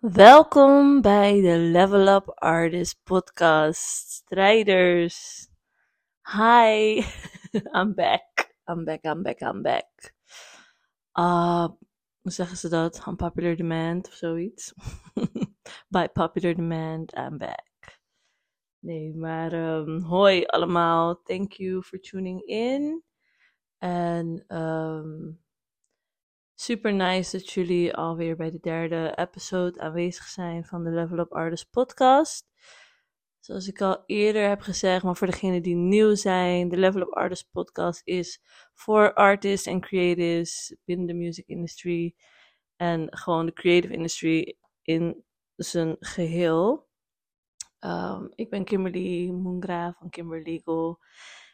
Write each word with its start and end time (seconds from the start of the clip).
Welkom 0.00 1.00
bij 1.00 1.40
de 1.40 1.56
Level 1.56 2.14
Up 2.14 2.28
Artist 2.34 3.00
Podcast. 3.02 4.10
Strijders. 4.10 5.48
Hi. 6.22 7.02
I'm 7.78 7.94
back. 7.94 8.54
I'm 8.66 8.84
back, 8.84 9.04
I'm 9.04 9.22
back, 9.22 9.40
I'm 9.40 9.62
back. 9.62 10.14
Uh, 11.14 11.68
hoe 12.20 12.32
zeggen 12.32 12.56
ze 12.56 12.68
dat? 12.68 13.06
Unpopular 13.06 13.56
demand 13.56 14.06
of 14.08 14.12
zoiets. 14.12 14.74
By 15.88 16.06
popular 16.12 16.54
demand, 16.54 17.14
I'm 17.14 17.38
back. 17.38 18.00
Nee, 18.78 19.14
maar 19.14 19.52
um, 19.52 20.02
hoi 20.02 20.44
allemaal. 20.44 21.22
Thank 21.22 21.52
you 21.52 21.82
for 21.82 22.00
tuning 22.00 22.42
in. 22.42 23.02
En 23.78 24.44
um, 24.56 25.40
super 26.58 26.94
nice 26.94 27.36
dat 27.38 27.50
jullie 27.50 27.94
alweer 27.94 28.36
bij 28.36 28.50
de 28.50 28.58
derde 28.60 29.12
episode 29.16 29.80
aanwezig 29.80 30.24
zijn 30.24 30.64
van 30.64 30.84
de 30.84 30.90
Level 30.90 31.18
Up 31.18 31.32
Artist 31.32 31.70
podcast. 31.70 32.46
Zoals 33.40 33.68
ik 33.68 33.80
al 33.80 34.02
eerder 34.06 34.48
heb 34.48 34.60
gezegd, 34.60 35.02
maar 35.02 35.16
voor 35.16 35.26
degenen 35.26 35.62
die 35.62 35.74
nieuw 35.74 36.14
zijn, 36.14 36.68
de 36.68 36.76
Level 36.76 37.00
Up 37.00 37.12
Artist 37.12 37.48
podcast 37.50 38.00
is 38.04 38.40
voor 38.74 39.14
artists 39.14 39.66
en 39.66 39.80
creatives 39.80 40.76
binnen 40.84 41.06
de 41.06 41.14
music 41.14 41.46
industry 41.46 42.14
en 42.76 43.16
gewoon 43.16 43.46
de 43.46 43.52
creative 43.52 43.92
industry 43.92 44.56
in 44.82 45.24
zijn 45.56 45.96
geheel. 46.00 46.88
Um, 47.80 48.32
ik 48.34 48.50
ben 48.50 48.64
Kimberly 48.64 49.30
Moongra 49.30 49.94
van 49.98 50.10
Kimber 50.10 50.42
Legal. 50.42 50.98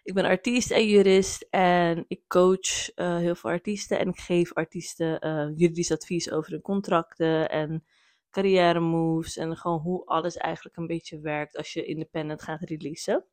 Ik 0.05 0.15
ben 0.15 0.25
artiest 0.25 0.71
en 0.71 0.87
jurist 0.87 1.47
en 1.51 2.05
ik 2.09 2.21
coach 2.29 2.97
uh, 2.97 3.17
heel 3.17 3.35
veel 3.35 3.51
artiesten 3.51 3.99
en 3.99 4.09
ik 4.09 4.19
geef 4.19 4.53
artiesten 4.53 5.27
uh, 5.27 5.59
juridisch 5.59 5.93
advies 5.93 6.31
over 6.31 6.51
hun 6.51 6.61
contracten 6.61 7.51
en 7.51 7.85
carrière 8.31 8.81
moves 8.81 9.37
en 9.37 9.57
gewoon 9.57 9.79
hoe 9.79 10.07
alles 10.07 10.37
eigenlijk 10.37 10.77
een 10.77 10.87
beetje 10.87 11.21
werkt 11.21 11.57
als 11.57 11.73
je 11.73 11.85
independent 11.85 12.43
gaat 12.43 12.61
releasen. 12.61 13.25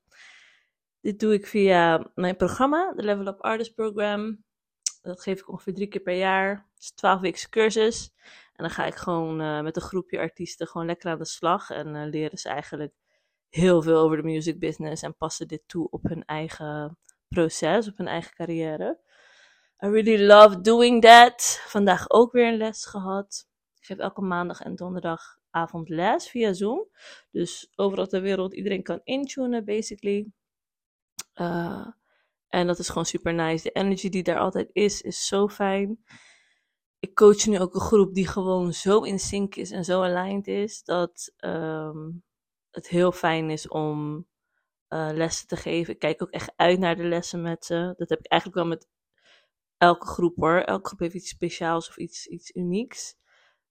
Dit 1.01 1.19
doe 1.19 1.33
ik 1.33 1.47
via 1.47 2.11
mijn 2.15 2.35
programma, 2.35 2.93
de 2.95 3.03
Level 3.03 3.27
Up 3.27 3.41
Artist 3.41 3.73
Program. 3.73 4.43
Dat 5.01 5.21
geef 5.21 5.39
ik 5.39 5.49
ongeveer 5.49 5.73
drie 5.73 5.87
keer 5.87 6.01
per 6.01 6.17
jaar. 6.17 6.49
Het 6.49 6.81
is 6.83 6.89
een 6.89 6.95
12 6.95 7.21
weken 7.21 7.49
cursus. 7.49 8.13
En 8.53 8.63
dan 8.63 8.69
ga 8.69 8.85
ik 8.85 8.95
gewoon 8.95 9.41
uh, 9.41 9.61
met 9.61 9.75
een 9.75 9.81
groepje 9.81 10.19
artiesten 10.19 10.67
gewoon 10.67 10.87
lekker 10.87 11.11
aan 11.11 11.17
de 11.17 11.25
slag. 11.25 11.69
En 11.69 12.09
leren 12.09 12.37
ze 12.37 12.49
eigenlijk 12.49 12.93
heel 13.49 13.81
veel 13.81 13.97
over 13.97 14.17
de 14.17 14.23
music 14.23 14.59
business. 14.59 15.01
En 15.03 15.17
passen 15.17 15.47
dit 15.47 15.61
toe 15.65 15.89
op 15.89 16.03
hun 16.03 16.25
eigen 16.25 16.97
proces, 17.27 17.87
op 17.87 17.97
hun 17.97 18.07
eigen 18.07 18.33
carrière. 18.33 18.99
I 19.83 19.87
really 19.87 20.25
love 20.25 20.61
doing 20.61 21.01
that. 21.01 21.61
Vandaag 21.65 22.09
ook 22.09 22.31
weer 22.31 22.47
een 22.47 22.57
les 22.57 22.85
gehad. 22.85 23.47
Ik 23.79 23.85
geef 23.85 23.97
elke 23.97 24.21
maandag 24.21 24.61
en 24.61 24.75
donderdagavond 24.75 25.89
les 25.89 26.29
via 26.29 26.53
Zoom. 26.53 26.87
Dus 27.31 27.71
overal 27.75 28.07
ter 28.07 28.21
wereld, 28.21 28.53
iedereen 28.53 28.83
kan 28.83 29.01
intunen, 29.03 29.65
basically. 29.65 30.31
Uh, 31.35 31.87
en 32.49 32.67
dat 32.67 32.79
is 32.79 32.87
gewoon 32.87 33.05
super 33.05 33.33
nice. 33.33 33.63
De 33.63 33.71
energy 33.71 34.09
die 34.09 34.23
daar 34.23 34.39
altijd 34.39 34.69
is, 34.73 35.01
is 35.01 35.27
zo 35.27 35.47
fijn. 35.47 36.03
Ik 36.99 37.15
coach 37.15 37.45
nu 37.45 37.59
ook 37.59 37.73
een 37.73 37.81
groep 37.81 38.13
die 38.13 38.27
gewoon 38.27 38.73
zo 38.73 39.01
in 39.01 39.19
sync 39.19 39.55
is 39.55 39.71
en 39.71 39.83
zo 39.83 40.01
aligned 40.01 40.47
is. 40.47 40.83
Dat 40.83 41.33
um, 41.37 42.23
het 42.71 42.87
heel 42.87 43.11
fijn 43.11 43.49
is 43.49 43.67
om 43.67 44.27
uh, 44.89 45.09
lessen 45.13 45.47
te 45.47 45.55
geven. 45.55 45.93
Ik 45.93 45.99
kijk 45.99 46.21
ook 46.21 46.29
echt 46.29 46.53
uit 46.55 46.79
naar 46.79 46.95
de 46.95 47.03
lessen 47.03 47.41
met 47.41 47.65
ze. 47.65 47.93
Dat 47.97 48.09
heb 48.09 48.19
ik 48.19 48.27
eigenlijk 48.27 48.61
wel 48.61 48.69
met 48.69 48.87
elke 49.77 50.05
groep 50.05 50.35
hoor. 50.35 50.57
Elke 50.57 50.87
groep 50.87 50.99
heeft 50.99 51.13
iets 51.13 51.29
speciaals 51.29 51.89
of 51.89 51.97
iets, 51.97 52.27
iets 52.27 52.55
unieks. 52.55 53.17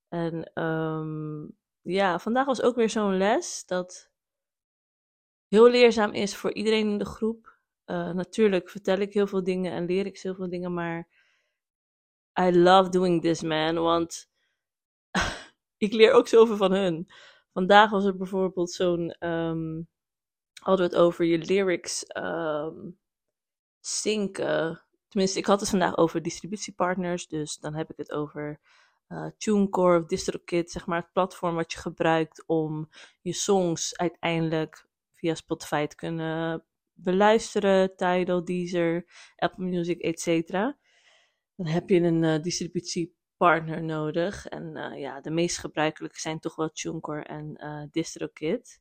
En 0.09 0.63
um, 0.63 1.57
ja, 1.83 2.19
vandaag 2.19 2.47
was 2.47 2.63
ook 2.63 2.75
weer 2.75 2.91
zo'n 2.91 3.17
les 3.17 3.65
dat 3.67 4.11
heel 5.49 5.71
leerzaam 5.71 6.13
is 6.13 6.37
voor 6.37 6.53
iedereen 6.53 6.89
in 6.89 6.99
de 6.99 7.05
groep. 7.05 7.57
Uh, 7.87 8.11
natuurlijk 8.13 8.71
vertel 8.71 8.99
ik 8.99 9.13
heel 9.13 9.27
veel 9.27 9.45
dingen 9.45 9.73
en 9.73 9.85
leer 9.85 10.07
ik 10.07 10.19
heel 10.19 10.35
veel 10.35 10.49
dingen, 10.49 10.75
maar 10.75 11.09
I 12.41 12.59
love 12.59 12.91
doing 12.91 13.23
this, 13.23 13.43
man. 13.43 13.75
Want 13.75 14.31
ik 15.87 15.93
leer 15.93 16.13
ook 16.13 16.29
zoveel 16.29 16.57
van 16.57 16.73
hun. 16.73 17.09
Vandaag 17.59 17.91
was 17.91 18.05
er 18.05 18.17
bijvoorbeeld 18.17 18.71
zo'n. 18.71 19.27
Um, 19.29 19.89
hadden 20.61 20.89
we 20.89 20.95
het 20.95 21.03
over 21.03 21.25
je 21.25 21.39
lyrics 21.39 22.05
um. 22.17 22.99
Tenminste, 25.09 25.39
ik 25.39 25.47
had 25.47 25.61
het 25.61 25.69
vandaag 25.69 25.97
over 25.97 26.23
distributiepartners. 26.23 27.27
Dus 27.27 27.59
dan 27.59 27.75
heb 27.75 27.91
ik 27.91 27.97
het 27.97 28.13
over 28.13 28.61
uh, 29.09 29.27
TuneCore 29.39 30.01
of 30.01 30.07
DistroKid, 30.07 30.71
zeg 30.71 30.87
maar 30.87 31.01
het 31.01 31.13
platform 31.13 31.55
wat 31.55 31.73
je 31.73 31.79
gebruikt 31.79 32.45
om 32.47 32.89
je 33.21 33.33
songs 33.33 33.97
uiteindelijk 33.97 34.87
via 35.13 35.35
Spotify 35.35 35.87
te 35.87 35.97
kunnen 35.97 36.65
beluisteren, 36.93 37.97
Tidal, 37.97 38.45
Deezer, 38.45 39.07
Apple 39.37 39.65
Music, 39.65 40.01
etc. 40.01 40.51
Dan 41.57 41.67
heb 41.67 41.89
je 41.89 42.01
een 42.01 42.23
uh, 42.23 42.43
distributiepartner 43.39 43.83
nodig. 43.83 44.47
En 44.47 44.77
uh, 44.77 45.01
ja, 45.01 45.21
de 45.21 45.31
meest 45.31 45.59
gebruikelijke 45.59 46.21
zijn 46.21 46.39
toch 46.39 46.57
wel 46.57 46.71
TuneCore 46.71 47.23
en 47.23 47.65
uh, 47.65 47.83
DistroKid. 47.91 48.81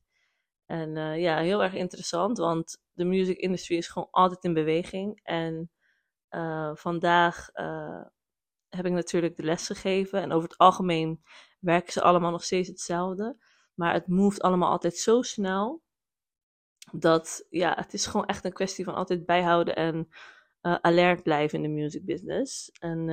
En 0.66 1.20
ja, 1.20 1.38
heel 1.38 1.62
erg 1.62 1.74
interessant, 1.74 2.38
want 2.38 2.82
de 2.92 3.04
music 3.04 3.36
industry 3.36 3.76
is 3.76 3.88
gewoon 3.88 4.08
altijd 4.10 4.44
in 4.44 4.54
beweging. 4.54 5.20
En 5.22 5.70
vandaag 6.74 7.48
heb 8.68 8.86
ik 8.86 8.92
natuurlijk 8.92 9.36
de 9.36 9.42
les 9.42 9.66
gegeven. 9.66 10.22
En 10.22 10.32
over 10.32 10.48
het 10.48 10.58
algemeen 10.58 11.22
werken 11.60 11.92
ze 11.92 12.02
allemaal 12.02 12.30
nog 12.30 12.44
steeds 12.44 12.68
hetzelfde. 12.68 13.36
Maar 13.74 13.92
het 13.92 14.06
moved 14.08 14.42
allemaal 14.42 14.70
altijd 14.70 14.96
zo 14.96 15.22
snel. 15.22 15.82
Dat 16.92 17.46
ja, 17.50 17.74
het 17.74 17.92
is 17.92 18.06
gewoon 18.06 18.26
echt 18.26 18.44
een 18.44 18.52
kwestie 18.52 18.84
van 18.84 18.94
altijd 18.94 19.26
bijhouden 19.26 19.76
en 19.76 20.08
alert 20.60 21.22
blijven 21.22 21.62
in 21.62 21.74
de 21.74 21.80
music 21.82 22.04
business. 22.04 22.70
En, 22.70 23.08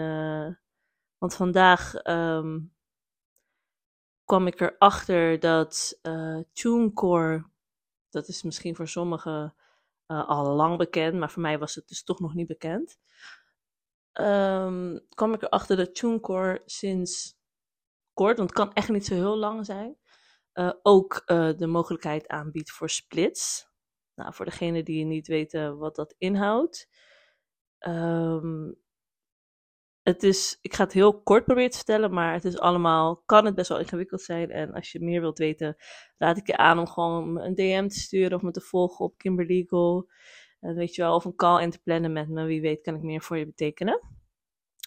want 1.26 1.38
vandaag 1.38 2.08
um, 2.08 2.74
kwam 4.24 4.48
ik 4.48 4.60
erachter 4.62 5.40
dat 5.40 6.00
uh, 6.02 6.40
TuneCore, 6.54 7.46
dat 8.10 8.28
is 8.28 8.44
misschien 8.44 8.76
voor 8.76 8.88
sommigen 8.88 9.56
al 10.06 10.56
lang 10.56 10.78
bekend, 10.78 11.20
maar 11.20 11.32
voor 11.32 11.42
mij 11.42 11.60
was 11.60 11.76
het 11.76 11.88
dus 11.88 12.04
toch 12.04 12.20
nog 12.20 12.34
niet 12.34 12.48
bekend 12.48 13.00
um, 14.14 15.06
kwam 15.10 15.34
ik 15.34 15.42
erachter 15.42 15.78
dat 15.78 15.96
TuneCore 15.96 16.62
sinds 16.66 17.38
kort, 18.14 18.38
want 18.38 18.50
het 18.50 18.60
kan 18.60 18.74
echt 18.74 18.90
niet 18.90 19.06
zo 19.06 19.14
heel 19.14 19.38
lang 19.38 19.66
zijn, 19.66 19.98
uh, 20.54 20.72
ook 20.82 21.24
de 21.58 21.68
mogelijkheid 21.68 22.28
aanbiedt 22.28 22.72
voor 22.72 22.90
splits. 22.90 23.74
Nou, 24.16 24.34
voor 24.34 24.46
degene 24.46 24.84
die 24.84 25.06
niet 25.06 25.28
weten 25.28 25.78
wat 25.78 25.96
dat 25.96 26.16
inhoudt. 26.18 26.90
Um, 27.80 28.84
het 30.06 30.24
is, 30.24 30.58
ik 30.62 30.74
ga 30.74 30.84
het 30.84 30.94
heel 30.94 31.22
kort 31.22 31.46
proberen 31.46 31.70
te 31.70 31.78
vertellen, 31.78 32.14
maar 32.14 32.34
het 32.34 32.46
is 32.46 32.60
allemaal, 32.60 33.22
kan 33.26 33.46
het 33.46 33.56
best 33.56 33.70
wel 33.70 33.80
ingewikkeld 33.80 34.22
zijn. 34.22 34.52
En 34.52 34.74
als 34.74 34.92
je 34.92 35.00
meer 35.00 35.22
wilt 35.22 35.38
weten, 35.38 35.76
raad 36.18 36.38
ik 36.38 36.48
je 36.48 36.58
aan 36.58 36.80
om 36.80 36.88
gewoon 36.88 37.40
een 37.40 37.56
DM 37.56 37.88
te 37.88 38.00
sturen 38.00 38.38
of 38.38 38.42
me 38.42 38.52
te 38.52 38.62
volgen 38.62 39.06
op 39.06 39.18
Kimberlegal. 39.18 40.08
Uh, 40.62 40.76
weet 40.76 40.96
je 40.96 41.02
wel, 41.02 41.16
of 41.16 41.26
een 41.26 41.36
call 41.36 41.62
in 41.62 41.70
te 41.70 41.82
plannen 41.82 42.14
met 42.14 42.30
me. 42.30 42.46
Wie 42.46 42.62
weet 42.62 42.82
kan 42.82 42.96
ik 42.96 43.02
meer 43.02 43.22
voor 43.22 43.38
je 43.38 43.46
betekenen. 43.46 44.00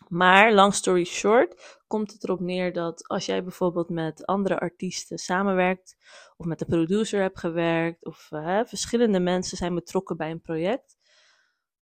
Maar, 0.09 0.53
long 0.53 0.75
story 0.75 1.05
short, 1.05 1.79
komt 1.87 2.13
het 2.13 2.25
erop 2.25 2.41
neer 2.41 2.73
dat 2.73 3.09
als 3.09 3.27
jij 3.27 3.43
bijvoorbeeld 3.43 3.89
met 3.89 4.27
andere 4.27 4.59
artiesten 4.59 5.19
samenwerkt, 5.19 5.97
of 6.37 6.47
met 6.47 6.59
de 6.59 6.65
producer 6.67 7.21
hebt 7.21 7.39
gewerkt, 7.39 8.05
of 8.05 8.29
verschillende 8.65 9.21
mensen 9.21 9.57
zijn 9.57 9.75
betrokken 9.75 10.17
bij 10.17 10.31
een 10.31 10.41
project, 10.41 10.98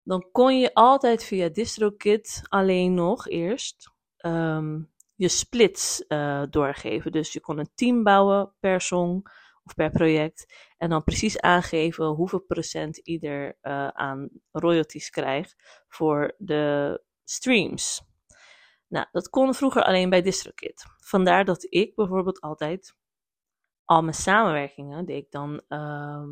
dan 0.05 0.29
kon 0.31 0.59
je 0.59 0.73
altijd 0.73 1.23
via 1.23 1.49
DistroKid 1.49 2.41
alleen 2.47 2.93
nog 2.93 3.27
eerst 3.27 3.93
um, 4.25 4.93
je 5.16 5.27
splits 5.27 6.05
uh, 6.07 6.43
doorgeven. 6.49 7.11
Dus 7.11 7.33
je 7.33 7.40
kon 7.40 7.57
een 7.57 7.72
team 7.75 8.03
bouwen 8.03 8.53
per 8.59 8.81
song 8.81 9.23
of 9.63 9.73
per 9.73 9.90
project. 9.90 10.53
En 10.78 10.90
dan 10.90 11.03
precies 11.03 11.40
aangeven 11.40 12.05
hoeveel 12.05 12.40
procent 12.40 12.97
ieder 12.97 13.57
uh, 13.61 13.87
aan 13.87 14.29
royalties 14.52 15.09
krijgt 15.09 15.84
voor 15.87 16.35
de 16.37 17.01
streams. 17.23 18.03
Nou, 18.87 19.08
dat 19.11 19.29
kon 19.29 19.53
vroeger 19.53 19.84
alleen 19.84 20.09
bij 20.09 20.22
DistroKid. 20.22 20.85
Vandaar 20.97 21.46
dat 21.46 21.66
ik 21.69 21.96
bijvoorbeeld 21.96 22.41
altijd 22.41 22.96
al 23.85 24.01
mijn 24.01 24.16
samenwerkingen 24.16 25.05
deed 25.05 25.23
ik 25.23 25.31
dan 25.31 25.61
uh, 25.69 26.23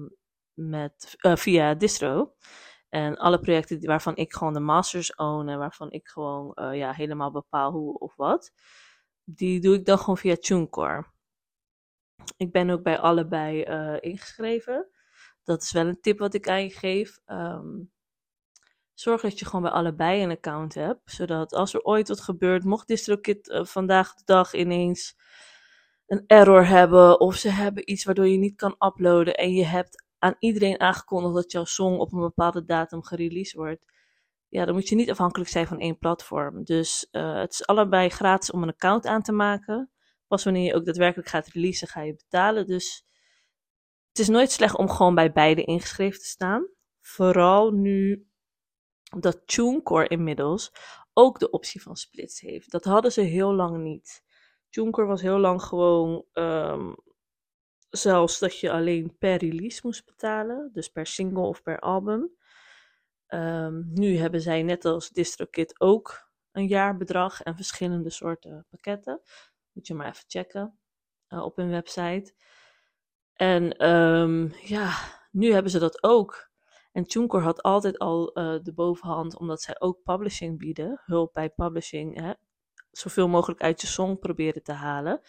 met, 0.54 1.16
uh, 1.22 1.36
via 1.36 1.74
distro. 1.74 2.34
En 2.94 3.18
alle 3.18 3.40
projecten 3.40 3.86
waarvan 3.86 4.16
ik 4.16 4.34
gewoon 4.34 4.54
de 4.54 4.60
masters 4.60 5.16
own 5.16 5.48
en 5.48 5.58
waarvan 5.58 5.92
ik 5.92 6.08
gewoon 6.08 6.52
uh, 6.56 6.76
ja, 6.76 6.92
helemaal 6.92 7.32
bepaal 7.32 7.72
hoe 7.72 7.98
of 7.98 8.16
wat, 8.16 8.52
die 9.24 9.60
doe 9.60 9.76
ik 9.76 9.86
dan 9.86 9.98
gewoon 9.98 10.18
via 10.18 10.36
TuneCore. 10.36 11.06
Ik 12.38 12.52
ben 12.52 12.70
ook 12.70 12.84
bij 12.84 13.00
allebei 13.00 13.66
uh, 13.66 13.98
ingeschreven. 14.00 14.90
Dat 15.44 15.62
is 15.62 15.72
wel 15.72 15.88
een 15.88 16.02
tip 16.02 16.20
wat 16.20 16.34
ik 16.34 16.50
aan 16.50 16.64
je 16.64 16.70
geef. 16.70 17.20
Um, 17.26 17.92
zorg 18.94 19.22
dat 19.22 19.40
je 19.40 19.46
gewoon 19.46 19.62
bij 19.62 19.72
allebei 19.72 20.24
een 20.24 20.32
account 20.32 20.74
hebt. 20.74 21.12
Zodat 21.12 21.54
als 21.54 21.74
er 21.74 21.82
ooit 21.82 22.08
wat 22.08 22.22
gebeurt, 22.22 22.64
mocht 22.64 22.88
DistroKid 22.88 23.48
uh, 23.48 23.66
vandaag 23.66 24.14
de 24.14 24.24
dag 24.26 24.54
ineens 24.54 25.16
een 26.08 26.24
error 26.28 26.66
hebben 26.66 27.20
of 27.20 27.36
ze 27.36 27.50
hebben 27.50 27.92
iets 27.92 28.04
waardoor 28.04 28.28
je 28.28 28.38
niet 28.38 28.56
kan 28.56 28.76
uploaden 28.80 29.36
en 29.36 29.54
je 29.54 29.66
hebt 29.66 30.04
aan 30.24 30.36
iedereen 30.40 30.80
aangekondigd 30.80 31.36
dat 31.36 31.52
jouw 31.52 31.64
song 31.64 31.98
op 31.98 32.14
een 32.14 32.20
bepaalde 32.20 32.66
datum 32.66 33.04
gereleased 33.04 33.54
wordt, 33.54 33.86
ja, 34.48 34.66
dan 34.66 34.74
moet 34.74 34.90
je 34.90 34.96
niet 34.96 35.12
afhankelijk 35.12 35.50
zijn 35.50 35.68
van 35.68 35.80
één 35.80 35.98
platform. 35.98 36.64
Dus 36.64 37.08
uh, 37.12 37.36
het 37.36 37.52
is 37.52 37.66
allebei 37.66 38.10
gratis 38.10 38.52
om 38.52 38.64
een 38.64 38.70
account 38.70 39.06
aan 39.06 39.22
te 39.22 39.32
maken. 39.32 39.92
Pas 40.28 40.44
wanneer 40.44 40.64
je 40.64 40.74
ook 40.74 40.86
daadwerkelijk 40.86 41.30
gaat 41.30 41.48
releasen, 41.48 41.88
ga 41.88 42.02
je 42.02 42.16
betalen. 42.16 42.66
Dus 42.66 43.06
het 44.08 44.20
is 44.20 44.28
nooit 44.28 44.52
slecht 44.52 44.78
om 44.78 44.90
gewoon 44.90 45.16
bij 45.16 45.32
beide 45.32 45.64
ingeschreven 45.64 46.20
te 46.20 46.26
staan. 46.26 46.68
Vooral 47.02 47.72
nu 47.72 48.28
dat 49.20 49.48
TuneCore 49.48 50.08
inmiddels 50.08 50.72
ook 51.14 51.40
de 51.40 51.50
optie 51.50 51.82
van 51.82 51.96
splits 51.96 52.40
heeft. 52.40 52.72
Dat 52.72 52.84
hadden 52.84 53.12
ze 53.12 53.22
heel 53.22 53.54
lang 53.54 53.78
niet. 53.78 54.24
TuneCore 54.70 55.08
was 55.08 55.22
heel 55.22 55.40
lang 55.40 55.62
gewoon 55.62 56.26
um, 56.34 56.96
zelfs 57.98 58.40
dat 58.40 58.60
je 58.60 58.72
alleen 58.72 59.18
per 59.18 59.38
release 59.38 59.80
moest 59.84 60.06
betalen. 60.06 60.70
Dus 60.74 60.88
per 60.88 61.06
single 61.06 61.44
of 61.44 61.62
per 61.62 61.80
album. 61.80 62.32
Um, 63.28 63.90
nu 63.94 64.18
hebben 64.18 64.42
zij 64.42 64.64
net 64.64 64.86
als 64.86 65.10
DistroKit 65.10 65.80
ook 65.80 66.32
een 66.52 66.68
jaarbedrag 66.68 67.42
en 67.42 67.56
verschillende 67.56 68.10
soorten 68.10 68.66
pakketten. 68.70 69.22
Moet 69.72 69.88
je 69.88 69.94
maar 69.94 70.08
even 70.08 70.24
checken 70.28 70.80
uh, 71.30 71.44
op 71.44 71.56
hun 71.56 71.70
website. 71.70 72.34
En 73.34 73.90
um, 73.90 74.54
ja, 74.62 74.94
nu 75.32 75.52
hebben 75.54 75.72
ze 75.72 75.80
dat 75.80 76.04
ook. 76.04 76.52
En 76.92 77.04
TuneCore 77.04 77.44
had 77.44 77.62
altijd 77.62 77.98
al 78.00 78.40
uh, 78.40 78.60
de 78.64 78.74
bovenhand, 78.74 79.38
omdat 79.38 79.62
zij 79.62 79.76
ook 79.80 80.04
publishing 80.04 80.58
bieden. 80.58 81.02
Hulp 81.06 81.34
bij 81.34 81.50
publishing. 81.50 82.20
Hè? 82.20 82.34
Zoveel 82.92 83.28
mogelijk 83.28 83.62
uit 83.62 83.82
je 83.82 83.88
song 83.88 84.16
proberen 84.20 84.64
te 84.64 84.72
halen. 84.72 85.22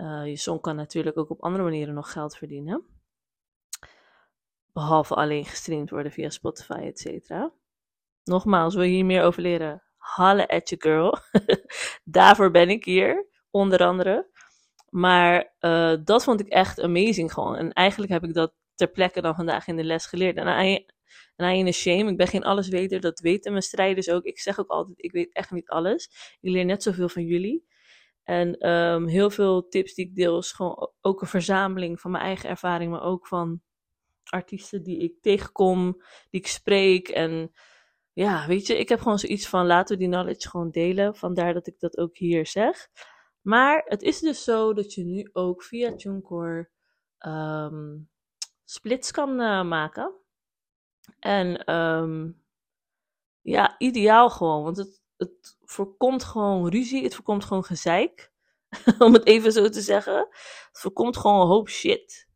Uh, 0.00 0.26
je 0.26 0.36
song 0.36 0.60
kan 0.60 0.76
natuurlijk 0.76 1.18
ook 1.18 1.30
op 1.30 1.42
andere 1.42 1.64
manieren 1.64 1.94
nog 1.94 2.12
geld 2.12 2.36
verdienen. 2.36 2.84
Behalve 4.72 5.14
alleen 5.14 5.44
gestreamd 5.44 5.90
worden 5.90 6.12
via 6.12 6.30
Spotify, 6.30 6.80
et 6.82 6.98
cetera. 6.98 7.52
Nogmaals, 8.24 8.74
wil 8.74 8.84
je 8.84 8.90
hier 8.90 9.04
meer 9.04 9.22
over 9.22 9.42
leren? 9.42 9.82
Halle 9.96 10.48
at 10.48 10.68
your 10.68 10.84
girl. 10.84 11.18
Daarvoor 12.04 12.50
ben 12.50 12.68
ik 12.68 12.84
hier, 12.84 13.26
onder 13.50 13.84
andere. 13.84 14.28
Maar 14.88 15.54
uh, 15.60 15.96
dat 16.04 16.24
vond 16.24 16.40
ik 16.40 16.48
echt 16.48 16.80
amazing 16.80 17.32
gewoon. 17.32 17.56
En 17.56 17.72
eigenlijk 17.72 18.12
heb 18.12 18.24
ik 18.24 18.34
dat 18.34 18.54
ter 18.74 18.90
plekke 18.90 19.20
dan 19.20 19.34
vandaag 19.34 19.66
in 19.66 19.76
de 19.76 19.84
les 19.84 20.06
geleerd. 20.06 20.36
En 20.36 20.64
I, 20.64 20.86
en 21.36 21.72
shame, 21.72 22.10
ik 22.10 22.16
ben 22.16 22.26
geen 22.26 22.44
allesweter, 22.44 23.00
dat 23.00 23.20
weten 23.20 23.50
mijn 23.50 23.64
strijders 23.64 24.10
ook. 24.10 24.24
Ik 24.24 24.38
zeg 24.38 24.60
ook 24.60 24.68
altijd, 24.68 25.02
ik 25.02 25.12
weet 25.12 25.32
echt 25.32 25.50
niet 25.50 25.68
alles. 25.68 26.10
Ik 26.40 26.50
leer 26.50 26.64
net 26.64 26.82
zoveel 26.82 27.08
van 27.08 27.24
jullie. 27.24 27.68
En 28.24 28.68
um, 28.68 29.06
heel 29.06 29.30
veel 29.30 29.68
tips 29.68 29.94
die 29.94 30.06
ik 30.06 30.14
deel 30.14 30.38
is 30.38 30.52
gewoon 30.52 30.90
ook 31.00 31.20
een 31.20 31.26
verzameling 31.28 32.00
van 32.00 32.10
mijn 32.10 32.24
eigen 32.24 32.48
ervaring, 32.48 32.90
maar 32.90 33.02
ook 33.02 33.26
van 33.26 33.62
artiesten 34.24 34.82
die 34.82 34.98
ik 34.98 35.20
tegenkom, 35.20 35.92
die 36.30 36.40
ik 36.40 36.46
spreek. 36.46 37.08
En 37.08 37.52
ja, 38.12 38.46
weet 38.46 38.66
je, 38.66 38.78
ik 38.78 38.88
heb 38.88 39.00
gewoon 39.00 39.18
zoiets 39.18 39.48
van 39.48 39.66
laten 39.66 39.96
we 39.96 40.02
die 40.02 40.12
knowledge 40.12 40.48
gewoon 40.48 40.70
delen. 40.70 41.14
Vandaar 41.14 41.54
dat 41.54 41.66
ik 41.66 41.78
dat 41.78 41.98
ook 41.98 42.16
hier 42.16 42.46
zeg. 42.46 42.88
Maar 43.40 43.82
het 43.84 44.02
is 44.02 44.20
dus 44.20 44.44
zo 44.44 44.74
dat 44.74 44.94
je 44.94 45.04
nu 45.04 45.28
ook 45.32 45.62
via 45.62 45.96
TuneCore 45.96 46.70
um, 47.18 48.10
splits 48.64 49.10
kan 49.10 49.40
uh, 49.40 49.64
maken. 49.64 50.14
En 51.18 51.74
um, 51.74 52.42
ja, 53.40 53.74
ideaal 53.78 54.30
gewoon, 54.30 54.62
want 54.62 54.76
het, 54.76 54.99
het 55.20 55.58
voorkomt 55.64 56.24
gewoon 56.24 56.68
ruzie, 56.68 57.02
het 57.04 57.14
voorkomt 57.14 57.44
gewoon 57.44 57.64
gezeik. 57.64 58.32
om 58.98 59.12
het 59.12 59.26
even 59.26 59.52
zo 59.52 59.68
te 59.68 59.80
zeggen. 59.80 60.16
Het 60.16 60.80
voorkomt 60.80 61.16
gewoon 61.16 61.40
een 61.40 61.46
hoop 61.46 61.68
shit. 61.68 62.28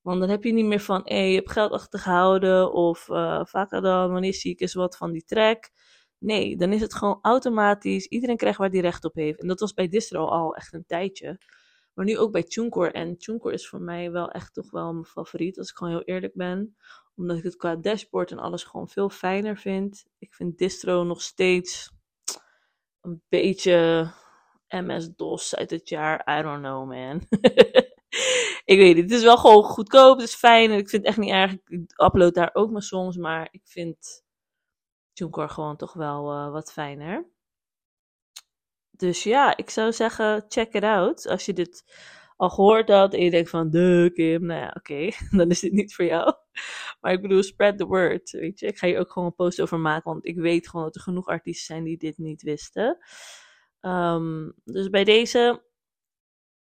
Want 0.00 0.20
dan 0.20 0.28
heb 0.28 0.44
je 0.44 0.52
niet 0.52 0.64
meer 0.64 0.80
van, 0.80 1.00
hé, 1.04 1.16
je 1.22 1.34
hebt 1.34 1.50
geld 1.50 1.72
achtergehouden 1.72 2.72
of 2.72 3.08
uh, 3.08 3.44
vaker 3.44 3.80
dan, 3.82 4.12
wanneer 4.12 4.34
zie 4.34 4.52
ik 4.52 4.60
eens 4.60 4.74
wat 4.74 4.96
van 4.96 5.12
die 5.12 5.24
track. 5.24 5.70
Nee, 6.18 6.56
dan 6.56 6.72
is 6.72 6.80
het 6.80 6.94
gewoon 6.94 7.18
automatisch. 7.22 8.06
Iedereen 8.06 8.36
krijgt 8.36 8.58
waar 8.58 8.70
die 8.70 8.80
recht 8.80 9.04
op 9.04 9.14
heeft. 9.14 9.40
En 9.40 9.48
dat 9.48 9.60
was 9.60 9.74
bij 9.74 9.88
Distro 9.88 10.26
al 10.26 10.54
echt 10.54 10.72
een 10.72 10.86
tijdje. 10.86 11.38
Maar 11.94 12.04
nu 12.04 12.18
ook 12.18 12.32
bij 12.32 12.42
TuneCore. 12.42 12.90
En 12.90 13.18
TuneCore 13.18 13.54
is 13.54 13.68
voor 13.68 13.80
mij 13.80 14.10
wel 14.10 14.30
echt 14.30 14.54
toch 14.54 14.70
wel 14.70 14.92
mijn 14.92 15.04
favoriet, 15.04 15.58
als 15.58 15.70
ik 15.70 15.76
gewoon 15.76 15.92
heel 15.92 16.02
eerlijk 16.02 16.34
ben. 16.34 16.76
Omdat 17.16 17.36
ik 17.36 17.42
het 17.42 17.56
qua 17.56 17.76
dashboard 17.76 18.30
en 18.30 18.38
alles 18.38 18.64
gewoon 18.64 18.88
veel 18.88 19.08
fijner 19.10 19.56
vind. 19.56 20.04
Ik 20.18 20.34
vind 20.34 20.58
Distro 20.58 21.04
nog 21.04 21.22
steeds 21.22 21.90
een 23.02 23.22
beetje 23.28 24.10
MS-DOS 24.68 25.56
uit 25.56 25.70
het 25.70 25.88
jaar. 25.88 26.38
I 26.38 26.42
don't 26.42 26.62
know, 26.62 26.88
man. 26.88 27.26
ik 28.72 28.78
weet 28.78 28.96
het. 28.96 29.04
Het 29.04 29.10
is 29.10 29.22
wel 29.22 29.36
gewoon 29.36 29.62
goedkoop. 29.62 30.18
Het 30.18 30.28
is 30.28 30.34
fijn. 30.34 30.70
Ik 30.70 30.88
vind 30.88 31.02
het 31.02 31.04
echt 31.04 31.16
niet 31.16 31.30
erg. 31.30 31.52
Ik 31.52 32.00
upload 32.02 32.34
daar 32.34 32.50
ook 32.52 32.70
mijn 32.70 32.82
songs. 32.82 33.16
Maar 33.16 33.48
ik 33.50 33.62
vind 33.64 34.24
TuneCore 35.12 35.48
gewoon 35.48 35.76
toch 35.76 35.92
wel 35.92 36.32
uh, 36.32 36.52
wat 36.52 36.72
fijner. 36.72 37.30
Dus 38.90 39.22
ja, 39.22 39.56
ik 39.56 39.70
zou 39.70 39.92
zeggen, 39.92 40.44
check 40.48 40.72
it 40.72 40.84
out. 40.84 41.26
Als 41.26 41.46
je 41.46 41.52
dit 41.52 41.84
al 42.36 42.50
gehoord 42.50 42.88
had 42.88 43.14
en 43.14 43.24
je 43.24 43.30
denkt 43.30 43.50
van, 43.50 43.70
de 43.70 44.10
Kim, 44.14 44.46
nou 44.46 44.60
ja, 44.60 44.74
oké, 44.76 45.10
dan 45.38 45.50
is 45.50 45.60
dit 45.60 45.72
niet 45.72 45.94
voor 45.94 46.04
jou. 46.04 46.34
Maar 47.02 47.12
ik 47.12 47.22
bedoel, 47.22 47.42
spread 47.42 47.78
the 47.78 47.86
word, 47.86 48.30
weet 48.30 48.58
je. 48.58 48.66
Ik 48.66 48.78
ga 48.78 48.86
hier 48.86 48.98
ook 48.98 49.12
gewoon 49.12 49.28
een 49.28 49.34
post 49.34 49.60
over 49.60 49.78
maken, 49.78 50.12
want 50.12 50.26
ik 50.26 50.36
weet 50.36 50.68
gewoon 50.68 50.84
dat 50.84 50.94
er 50.94 51.00
genoeg 51.00 51.26
artiesten 51.26 51.66
zijn 51.66 51.84
die 51.84 51.96
dit 51.96 52.18
niet 52.18 52.42
wisten. 52.42 52.98
Um, 53.80 54.52
dus 54.64 54.90
bij 54.90 55.04
deze, 55.04 55.64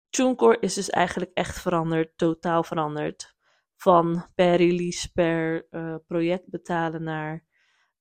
TuneCore 0.09 0.57
is 0.59 0.73
dus 0.73 0.89
eigenlijk 0.89 1.31
echt 1.33 1.61
veranderd, 1.61 2.17
totaal 2.17 2.63
veranderd. 2.63 3.35
Van 3.75 4.25
per 4.35 4.55
release, 4.55 5.11
per 5.11 5.67
uh, 5.71 5.95
project 6.07 6.49
betalen 6.49 7.03
naar 7.03 7.45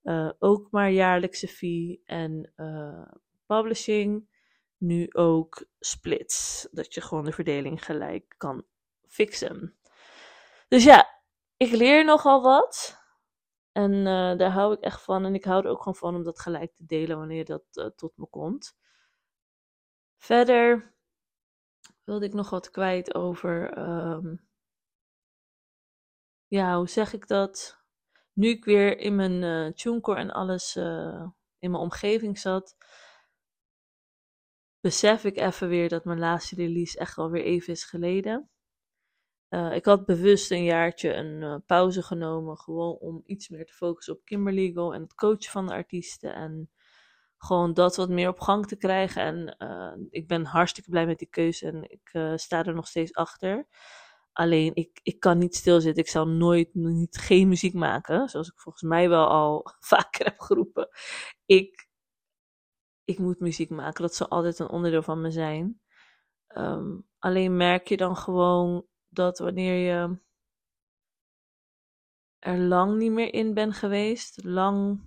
uh, 0.03 0.31
ook 0.39 0.71
maar 0.71 0.91
jaarlijkse 0.91 1.49
fee 1.49 2.03
en 2.05 2.53
uh, 2.57 3.13
publishing. 3.47 4.29
Nu 4.77 5.07
ook 5.13 5.67
splits, 5.79 6.69
dat 6.71 6.95
je 6.95 7.01
gewoon 7.01 7.25
de 7.25 7.33
verdeling 7.33 7.85
gelijk 7.85 8.35
kan 8.37 8.65
fixen. 9.09 9.79
Dus 10.69 10.85
ja, 10.85 11.20
ik 11.61 11.71
leer 11.71 12.05
nogal 12.05 12.43
wat. 12.43 12.99
En 13.73 13.93
uh, 13.93 14.37
daar 14.39 14.51
hou 14.51 14.75
ik 14.75 14.81
echt 14.81 15.03
van. 15.03 15.25
En 15.25 15.35
ik 15.35 15.45
hou 15.45 15.65
er 15.65 15.71
ook 15.71 15.79
gewoon 15.79 15.95
van 15.95 16.15
om 16.15 16.23
dat 16.23 16.41
gelijk 16.41 16.75
te 16.75 16.87
delen 16.87 17.19
wanneer 17.19 17.45
dat 17.45 17.65
uh, 17.73 17.87
tot 17.87 18.17
me 18.17 18.27
komt. 18.27 18.77
Verder 20.17 20.95
wilde 22.05 22.25
ik 22.27 22.33
nog 22.33 22.51
wat 22.51 22.71
kwijt 22.71 23.15
over. 23.15 23.79
Um, 23.79 24.49
ja, 26.47 26.77
hoe 26.77 26.89
zeg 26.89 27.13
ik 27.13 27.27
dat? 27.27 27.79
Nu 28.33 28.49
ik 28.49 28.65
weer 28.65 28.99
in 28.99 29.15
mijn 29.15 29.43
uh, 29.43 30.19
en 30.19 30.31
alles 30.31 30.77
in 31.59 31.71
mijn 31.71 31.83
omgeving 31.83 32.39
zat, 32.39 32.77
besef 34.81 35.25
ik 35.25 35.37
even 35.37 35.69
weer 35.69 35.89
dat 35.89 36.05
mijn 36.05 36.19
laatste 36.19 36.55
release 36.55 36.99
echt 36.99 37.19
alweer 37.19 37.45
even 37.45 37.73
is 37.73 37.85
geleden. 37.85 38.51
Uh, 39.51 39.75
ik 39.75 39.85
had 39.85 40.07
bewust 40.07 40.51
een 40.51 40.65
jaartje 40.65 41.15
een 41.15 41.43
uh, 41.43 41.57
pauze 41.67 42.03
genomen, 42.03 42.57
gewoon 42.59 42.97
om 42.97 43.23
iets 43.27 43.49
meer 43.49 43.67
te 43.67 43.73
focussen 43.73 44.15
op 44.15 44.25
Kimberlegal 44.25 44.95
en 44.95 45.03
het 45.03 45.15
coachen 45.15 45.51
van 45.51 45.67
de 45.67 45.73
artiesten. 45.73 46.35
En 46.35 46.71
gewoon 47.39 47.75
dat 47.75 47.97
wat 47.97 48.09
meer 48.09 48.29
op 48.29 48.41
gang 48.41 48.67
te 48.67 48.77
krijgen. 48.77 49.23
En 49.23 49.57
uh, 49.59 50.07
ik 50.11 50.27
ben 50.29 50.45
hartstikke 50.45 50.91
blij 50.91 51.07
met 51.07 51.19
die 51.19 51.29
keuze 51.31 51.67
en 51.67 51.91
ik 51.91 52.39
sta 52.39 52.65
er 52.65 52.75
nog 52.75 52.87
steeds 52.87 53.15
achter. 53.15 53.67
Alleen, 54.33 54.75
ik, 54.75 55.01
ik 55.03 55.21
kan 55.21 55.39
niet 55.39 55.55
stilzitten. 55.55 56.03
Ik 56.03 56.11
zal 56.11 56.29
nooit 56.29 56.75
niet, 56.75 57.19
geen 57.19 57.49
muziek 57.49 57.75
maken, 57.75 58.29
zoals 58.29 58.49
ik 58.49 58.61
volgens 58.61 58.83
mij 58.85 59.09
wel 59.09 59.29
al 59.29 59.67
vaker 59.95 60.25
heb 60.25 60.41
geroepen. 60.41 60.89
Ik 61.47 61.89
ik 63.11 63.19
moet 63.19 63.41
muziek 63.41 63.71
maken. 63.71 64.03
Dat 64.03 64.15
zal 64.15 64.29
altijd 64.29 64.59
een 64.59 64.69
onderdeel 64.69 65.03
van 65.03 65.21
me 65.21 65.31
zijn. 65.31 65.81
Um, 66.57 67.07
alleen 67.19 67.57
merk 67.57 67.89
je 67.89 67.97
dan 67.97 68.17
gewoon 68.17 68.87
dat 69.11 69.39
wanneer 69.39 69.75
je 69.75 70.19
er 72.39 72.59
lang 72.59 72.99
niet 72.99 73.13
meer 73.13 73.35
in 73.35 73.55
bent 73.55 73.75
geweest, 73.75 74.45
lang 74.45 75.05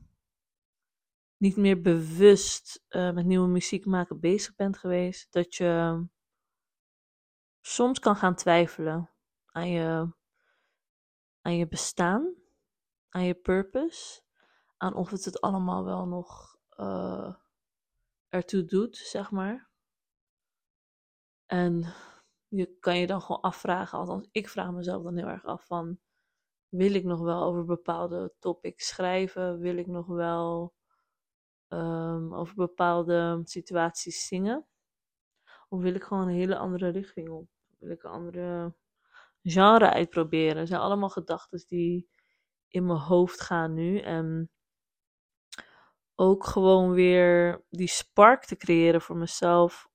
niet 1.38 1.57
meer 1.57 1.81
bewust 1.81 2.86
uh, 2.89 3.12
met 3.12 3.25
nieuwe 3.25 3.48
muziek 3.48 3.86
maken 3.86 4.19
bezig 4.19 4.55
bent 4.55 4.77
geweest, 4.77 5.31
dat 5.31 5.55
je 5.55 6.05
soms 7.62 8.00
kan 8.00 8.15
gaan 8.15 8.36
twijfelen 8.36 9.10
aan 9.45 9.69
je, 9.69 10.13
aan 11.41 11.55
je 11.55 11.67
bestaan, 11.67 12.36
aan 13.10 13.24
je 13.24 13.33
purpose, 13.33 14.22
aan 14.77 14.93
of 14.93 15.10
het 15.10 15.25
het 15.25 15.41
allemaal 15.41 15.83
wel 15.83 16.05
nog 16.07 16.57
uh, 16.79 17.36
ertoe 18.29 18.65
doet, 18.65 18.98
zeg 18.98 19.31
maar. 19.31 19.72
En 21.45 21.93
je 22.55 22.77
kan 22.79 22.98
je 23.00 23.07
dan 23.07 23.22
gewoon 23.22 23.41
afvragen, 23.41 23.98
althans 23.98 24.27
ik 24.31 24.50
vraag 24.50 24.72
mezelf 24.72 25.03
dan 25.03 25.17
heel 25.17 25.27
erg 25.27 25.45
af 25.45 25.65
van, 25.65 26.00
wil 26.69 26.93
ik 26.93 27.03
nog 27.03 27.19
wel 27.19 27.43
over 27.43 27.65
bepaalde 27.65 28.33
topics 28.39 28.88
schrijven? 28.88 29.60
Wil 29.60 29.77
ik 29.77 29.88
nog 29.88 30.07
wel 30.07 30.74
um, 31.67 32.33
over 32.33 32.55
bepaalde 32.55 33.41
situaties 33.43 34.27
zingen? 34.27 34.67
Of 35.69 35.81
wil 35.81 35.95
ik 35.95 36.03
gewoon 36.03 36.27
een 36.27 36.36
hele 36.36 36.57
andere 36.57 36.89
richting 36.89 37.29
op? 37.29 37.48
Wil 37.79 37.89
ik 37.89 38.03
een 38.03 38.12
andere 38.12 38.75
genre 39.41 39.89
uitproberen? 39.89 40.57
Het 40.57 40.67
zijn 40.67 40.81
allemaal 40.81 41.10
gedachten 41.10 41.63
die 41.67 42.10
in 42.67 42.86
mijn 42.86 43.00
hoofd 43.00 43.41
gaan 43.41 43.74
nu. 43.74 44.00
En 44.00 44.51
ook 46.15 46.45
gewoon 46.45 46.91
weer 46.91 47.65
die 47.69 47.88
spark 47.88 48.45
te 48.45 48.55
creëren 48.55 49.01
voor 49.01 49.17
mezelf. 49.17 49.89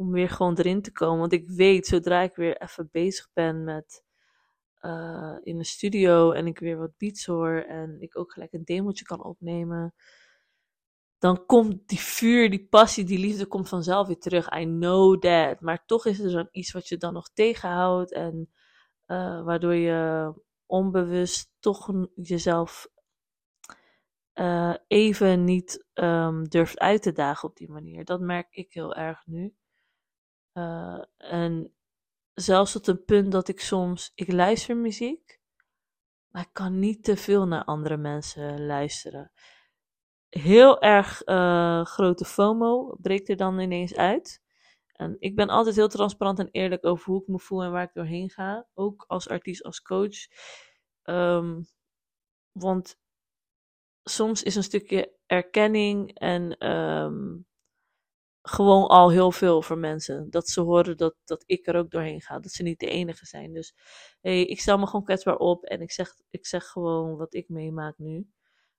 Om 0.00 0.10
weer 0.12 0.28
gewoon 0.28 0.58
erin 0.58 0.82
te 0.82 0.92
komen. 0.92 1.18
Want 1.18 1.32
ik 1.32 1.48
weet, 1.48 1.86
zodra 1.86 2.20
ik 2.20 2.34
weer 2.34 2.56
even 2.56 2.88
bezig 2.92 3.28
ben 3.32 3.64
met 3.64 4.04
uh, 4.80 5.36
in 5.42 5.58
de 5.58 5.64
studio 5.64 6.32
en 6.32 6.46
ik 6.46 6.58
weer 6.58 6.76
wat 6.76 6.96
beats 6.96 7.26
hoor 7.26 7.64
en 7.68 8.00
ik 8.00 8.18
ook 8.18 8.32
gelijk 8.32 8.52
een 8.52 8.64
demootje 8.64 9.04
kan 9.04 9.24
opnemen, 9.24 9.94
dan 11.18 11.46
komt 11.46 11.88
die 11.88 11.98
vuur, 11.98 12.50
die 12.50 12.66
passie, 12.68 13.04
die 13.04 13.18
liefde 13.18 13.46
komt 13.46 13.68
vanzelf 13.68 14.06
weer 14.06 14.18
terug. 14.18 14.58
I 14.58 14.64
know 14.64 15.18
that. 15.18 15.60
Maar 15.60 15.84
toch 15.86 16.06
is 16.06 16.20
er 16.20 16.30
dan 16.30 16.48
iets 16.50 16.72
wat 16.72 16.88
je 16.88 16.96
dan 16.96 17.12
nog 17.12 17.30
tegenhoudt 17.32 18.12
en 18.12 18.50
uh, 19.06 19.44
waardoor 19.44 19.74
je 19.74 20.32
onbewust 20.66 21.52
toch 21.58 21.92
jezelf 22.14 22.88
uh, 24.34 24.74
even 24.86 25.44
niet 25.44 25.86
um, 25.94 26.48
durft 26.48 26.78
uit 26.78 27.02
te 27.02 27.12
dagen 27.12 27.48
op 27.48 27.56
die 27.56 27.70
manier. 27.70 28.04
Dat 28.04 28.20
merk 28.20 28.54
ik 28.54 28.72
heel 28.72 28.94
erg 28.94 29.26
nu. 29.26 29.54
Uh, 30.54 31.04
en 31.16 31.74
zelfs 32.34 32.72
tot 32.72 32.86
een 32.86 33.04
punt 33.04 33.32
dat 33.32 33.48
ik 33.48 33.60
soms, 33.60 34.12
ik 34.14 34.32
luister 34.32 34.76
muziek, 34.76 35.40
maar 36.28 36.42
ik 36.42 36.52
kan 36.52 36.78
niet 36.78 37.04
te 37.04 37.16
veel 37.16 37.46
naar 37.46 37.64
andere 37.64 37.96
mensen 37.96 38.66
luisteren. 38.66 39.32
Heel 40.28 40.80
erg 40.80 41.26
uh, 41.26 41.84
grote 41.84 42.24
FOMO 42.24 42.96
breekt 43.00 43.28
er 43.28 43.36
dan 43.36 43.58
ineens 43.58 43.94
uit. 43.94 44.42
En 44.92 45.16
ik 45.18 45.36
ben 45.36 45.48
altijd 45.48 45.76
heel 45.76 45.88
transparant 45.88 46.38
en 46.38 46.48
eerlijk 46.50 46.86
over 46.86 47.06
hoe 47.06 47.20
ik 47.22 47.28
me 47.28 47.38
voel 47.38 47.62
en 47.62 47.70
waar 47.70 47.82
ik 47.82 47.94
doorheen 47.94 48.30
ga. 48.30 48.66
Ook 48.74 49.04
als 49.06 49.28
artiest, 49.28 49.62
als 49.62 49.82
coach. 49.82 50.16
Um, 51.04 51.66
want 52.52 52.98
soms 54.02 54.42
is 54.42 54.54
een 54.54 54.62
stukje 54.62 55.12
erkenning 55.26 56.18
en 56.18 56.70
um, 56.70 57.46
gewoon 58.42 58.86
al 58.86 59.10
heel 59.10 59.32
veel 59.32 59.62
voor 59.62 59.78
mensen. 59.78 60.30
Dat 60.30 60.48
ze 60.48 60.60
horen 60.60 60.96
dat, 60.96 61.14
dat 61.24 61.42
ik 61.46 61.66
er 61.66 61.76
ook 61.76 61.90
doorheen 61.90 62.20
ga. 62.20 62.38
Dat 62.38 62.52
ze 62.52 62.62
niet 62.62 62.80
de 62.80 62.86
enige 62.86 63.26
zijn. 63.26 63.52
Dus 63.52 63.74
hey, 64.20 64.44
ik 64.44 64.60
stel 64.60 64.78
me 64.78 64.86
gewoon 64.86 65.04
kwetsbaar 65.04 65.36
op 65.36 65.64
en 65.64 65.80
ik 65.80 65.92
zeg, 65.92 66.14
ik 66.30 66.46
zeg 66.46 66.66
gewoon 66.66 67.16
wat 67.16 67.34
ik 67.34 67.48
meemaak 67.48 67.98
nu. 67.98 68.28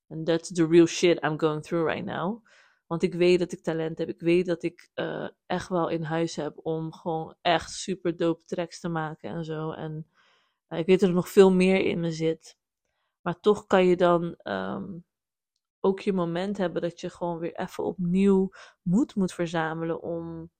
And 0.07 0.25
that's 0.25 0.51
the 0.51 0.67
real 0.67 0.85
shit 0.85 1.23
I'm 1.23 1.39
going 1.39 1.63
through 1.63 1.87
right 1.87 2.05
now. 2.05 2.45
Want 2.87 3.03
ik 3.03 3.13
weet 3.13 3.39
dat 3.39 3.51
ik 3.51 3.63
talent 3.63 3.97
heb. 3.97 4.09
Ik 4.09 4.19
weet 4.19 4.45
dat 4.45 4.63
ik 4.63 4.89
uh, 4.95 5.29
echt 5.45 5.69
wel 5.69 5.89
in 5.89 6.03
huis 6.03 6.35
heb 6.35 6.57
om 6.65 6.93
gewoon 6.93 7.35
echt 7.41 7.71
super 7.71 8.17
dope 8.17 8.43
tracks 8.45 8.79
te 8.79 8.89
maken 8.89 9.29
en 9.29 9.45
zo. 9.45 9.71
En 9.71 10.07
uh, 10.69 10.79
ik 10.79 10.85
weet 10.85 10.99
dat 10.99 11.09
er 11.09 11.15
nog 11.15 11.29
veel 11.29 11.51
meer 11.51 11.85
in 11.85 11.99
me 11.99 12.11
zit. 12.11 12.57
Maar 13.21 13.39
toch 13.39 13.67
kan 13.67 13.85
je 13.85 13.95
dan 13.95 14.39
um, 14.43 15.05
ook 15.81 15.99
je 15.99 16.13
moment 16.13 16.57
hebben 16.57 16.81
dat 16.81 16.99
je 16.99 17.09
gewoon 17.09 17.37
weer 17.37 17.55
even 17.55 17.83
opnieuw 17.83 18.51
moed 18.81 19.15
moet 19.15 19.33
verzamelen 19.33 20.01
om 20.01 20.51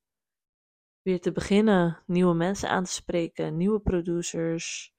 weer 1.02 1.22
te 1.22 1.32
beginnen. 1.32 2.04
Nieuwe 2.06 2.34
mensen 2.34 2.70
aan 2.70 2.84
te 2.84 2.92
spreken, 2.92 3.58
nieuwe 3.58 3.80
producers, 3.80 4.94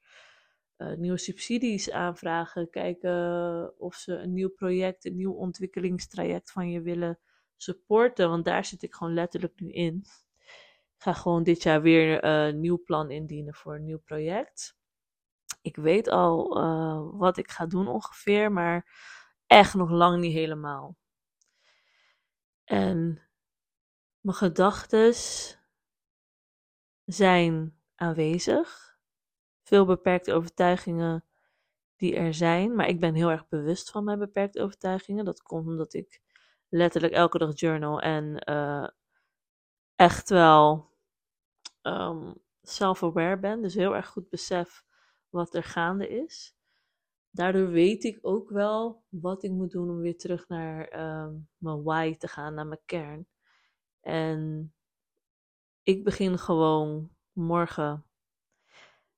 uh, 0.79 0.97
nieuwe 0.97 1.19
subsidies 1.19 1.91
aanvragen. 1.91 2.71
Kijken 2.71 3.75
of 3.79 3.95
ze 3.95 4.15
een 4.15 4.33
nieuw 4.33 4.51
project, 4.51 5.05
een 5.05 5.17
nieuw 5.17 5.33
ontwikkelingstraject 5.33 6.53
van 6.53 6.71
je 6.71 6.81
willen 6.81 7.19
supporten. 7.57 8.29
Want 8.29 8.45
daar 8.45 8.65
zit 8.65 8.83
ik 8.83 8.95
gewoon 8.95 9.15
letterlijk 9.15 9.61
nu 9.61 9.71
in. 9.73 10.05
Ik 10.97 11.09
ga 11.09 11.13
gewoon 11.13 11.43
dit 11.43 11.63
jaar 11.63 11.83
weer 11.83 12.25
uh, 12.25 12.47
een 12.47 12.61
nieuw 12.61 12.83
plan 12.83 13.11
indienen 13.11 13.55
voor 13.55 13.75
een 13.75 13.85
nieuw 13.85 14.01
project. 14.05 14.77
Ik 15.63 15.77
weet 15.77 16.09
al 16.09 16.59
uh, 16.59 17.19
wat 17.19 17.37
ik 17.37 17.51
ga 17.51 17.67
doen 17.67 17.89
ongeveer, 17.89 18.53
maar 18.53 18.87
echt 19.53 19.75
nog 19.75 19.91
lang 19.91 20.21
niet 20.21 20.33
helemaal. 20.33 20.97
En 22.65 23.23
mijn 24.21 24.37
gedachten 24.37 25.15
zijn 27.05 27.79
aanwezig. 27.95 28.97
Veel 29.63 29.85
beperkte 29.85 30.33
overtuigingen 30.33 31.25
die 31.97 32.17
er 32.17 32.35
zijn, 32.35 32.75
maar 32.75 32.89
ik 32.89 33.01
ben 33.01 33.15
heel 33.15 33.31
erg 33.31 33.49
bewust 33.49 33.91
van 33.91 34.05
mijn 34.05 34.19
beperkte 34.19 34.63
overtuigingen. 34.63 35.25
Dat 35.25 35.43
komt 35.43 35.67
omdat 35.67 35.95
ik 35.95 36.21
letterlijk 36.69 37.13
elke 37.13 37.39
dag 37.39 37.59
journal 37.59 38.01
en 38.01 38.51
uh, 38.51 38.89
echt 39.97 40.29
wel 40.29 40.91
um, 41.83 42.35
self-aware 42.63 43.39
ben. 43.39 43.63
Dus 43.63 43.75
heel 43.75 43.97
erg 43.97 44.09
goed 44.09 44.29
besef 44.29 44.85
wat 45.29 45.55
er 45.55 45.65
gaande 45.65 46.09
is 46.09 46.55
daardoor 47.33 47.71
weet 47.71 48.05
ik 48.05 48.19
ook 48.23 48.51
wel 48.51 49.05
wat 49.09 49.43
ik 49.43 49.51
moet 49.51 49.71
doen 49.71 49.91
om 49.91 50.01
weer 50.01 50.19
terug 50.19 50.49
naar 50.49 51.01
um, 51.25 51.49
mijn 51.57 51.83
why 51.83 52.17
te 52.17 52.29
gaan, 52.29 52.55
naar 52.55 52.67
mijn 52.67 52.81
kern. 52.85 53.27
En 54.01 54.73
ik 55.83 56.05
begin 56.05 56.39
gewoon 56.39 57.11
morgen 57.33 58.05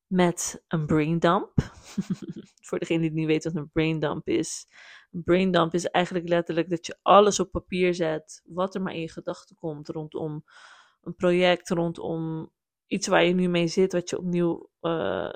met 0.06 0.64
een 0.68 0.86
braindump. 0.86 1.52
Voor 2.66 2.78
degene 2.78 3.00
die 3.00 3.12
niet 3.12 3.26
weet 3.26 3.44
wat 3.44 3.54
een 3.54 3.70
braindump 3.70 4.28
is. 4.28 4.66
Een 5.12 5.22
braindump 5.22 5.74
is 5.74 5.84
eigenlijk 5.84 6.28
letterlijk 6.28 6.70
dat 6.70 6.86
je 6.86 6.98
alles 7.02 7.40
op 7.40 7.50
papier 7.50 7.94
zet, 7.94 8.42
wat 8.44 8.74
er 8.74 8.82
maar 8.82 8.94
in 8.94 9.00
je 9.00 9.10
gedachten 9.10 9.56
komt 9.56 9.88
rondom 9.88 10.44
een 11.02 11.14
project, 11.14 11.68
rondom 11.68 12.50
iets 12.86 13.06
waar 13.06 13.24
je 13.24 13.34
nu 13.34 13.48
mee 13.48 13.66
zit, 13.66 13.92
wat 13.92 14.10
je 14.10 14.18
opnieuw 14.18 14.70
uh, 14.80 15.32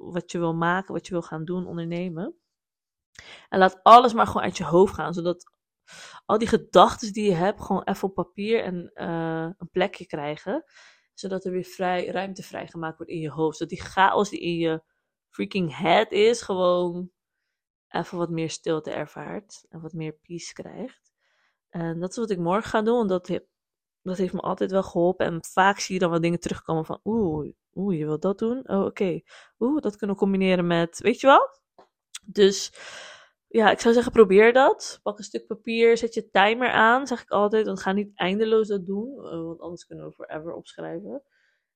wat 0.00 0.30
je 0.30 0.38
wil 0.38 0.54
maken, 0.54 0.94
wat 0.94 1.06
je 1.06 1.12
wil 1.12 1.22
gaan 1.22 1.44
doen, 1.44 1.66
ondernemen. 1.66 2.36
En 3.48 3.58
laat 3.58 3.82
alles 3.82 4.12
maar 4.12 4.26
gewoon 4.26 4.42
uit 4.42 4.56
je 4.56 4.64
hoofd 4.64 4.94
gaan, 4.94 5.14
zodat 5.14 5.52
al 6.26 6.38
die 6.38 6.48
gedachten 6.48 7.12
die 7.12 7.24
je 7.24 7.34
hebt 7.34 7.60
gewoon 7.60 7.82
even 7.82 8.08
op 8.08 8.14
papier 8.14 8.62
en 8.62 8.90
uh, 8.94 9.50
een 9.58 9.70
plekje 9.70 10.06
krijgen. 10.06 10.64
Zodat 11.14 11.44
er 11.44 11.52
weer 11.52 11.64
vrij, 11.64 12.06
ruimte 12.06 12.42
vrijgemaakt 12.42 12.96
wordt 12.96 13.12
in 13.12 13.18
je 13.18 13.30
hoofd. 13.30 13.56
Zodat 13.56 13.72
die 13.78 13.82
chaos 13.82 14.30
die 14.30 14.40
in 14.40 14.56
je 14.56 14.82
freaking 15.28 15.76
head 15.76 16.12
is, 16.12 16.42
gewoon 16.42 17.10
even 17.88 18.18
wat 18.18 18.30
meer 18.30 18.50
stilte 18.50 18.90
ervaart. 18.90 19.66
En 19.68 19.80
wat 19.80 19.92
meer 19.92 20.12
peace 20.12 20.52
krijgt. 20.52 21.12
En 21.68 22.00
dat 22.00 22.10
is 22.10 22.16
wat 22.16 22.30
ik 22.30 22.38
morgen 22.38 22.70
ga 22.70 22.82
doen. 22.82 22.96
Want 22.96 23.08
dat, 23.08 23.40
dat 24.02 24.16
heeft 24.16 24.32
me 24.32 24.40
altijd 24.40 24.70
wel 24.70 24.82
geholpen. 24.82 25.26
En 25.26 25.44
vaak 25.44 25.78
zie 25.78 25.94
je 25.94 26.00
dan 26.00 26.10
wat 26.10 26.22
dingen 26.22 26.40
terugkomen 26.40 26.84
van, 26.84 27.00
oeh, 27.04 27.52
Oeh, 27.74 27.98
je 27.98 28.04
wilt 28.04 28.22
dat 28.22 28.38
doen? 28.38 28.68
Oh, 28.68 28.84
oké. 28.84 29.20
Oeh, 29.58 29.80
dat 29.80 29.96
kunnen 29.96 30.16
we 30.16 30.22
combineren 30.22 30.66
met, 30.66 30.98
weet 30.98 31.20
je 31.20 31.26
wel? 31.26 31.48
Dus 32.24 32.72
ja, 33.46 33.70
ik 33.70 33.80
zou 33.80 33.94
zeggen, 33.94 34.12
probeer 34.12 34.52
dat. 34.52 35.00
Pak 35.02 35.18
een 35.18 35.24
stuk 35.24 35.46
papier, 35.46 35.96
zet 35.96 36.14
je 36.14 36.30
timer 36.30 36.70
aan, 36.70 37.06
zeg 37.06 37.22
ik 37.22 37.30
altijd. 37.30 37.66
Want 37.66 37.80
ga 37.80 37.92
niet 37.92 38.10
eindeloos 38.14 38.68
dat 38.68 38.86
doen, 38.86 39.08
uh, 39.16 39.44
want 39.44 39.60
anders 39.60 39.86
kunnen 39.86 40.06
we 40.06 40.12
forever 40.12 40.52
opschrijven. 40.52 41.22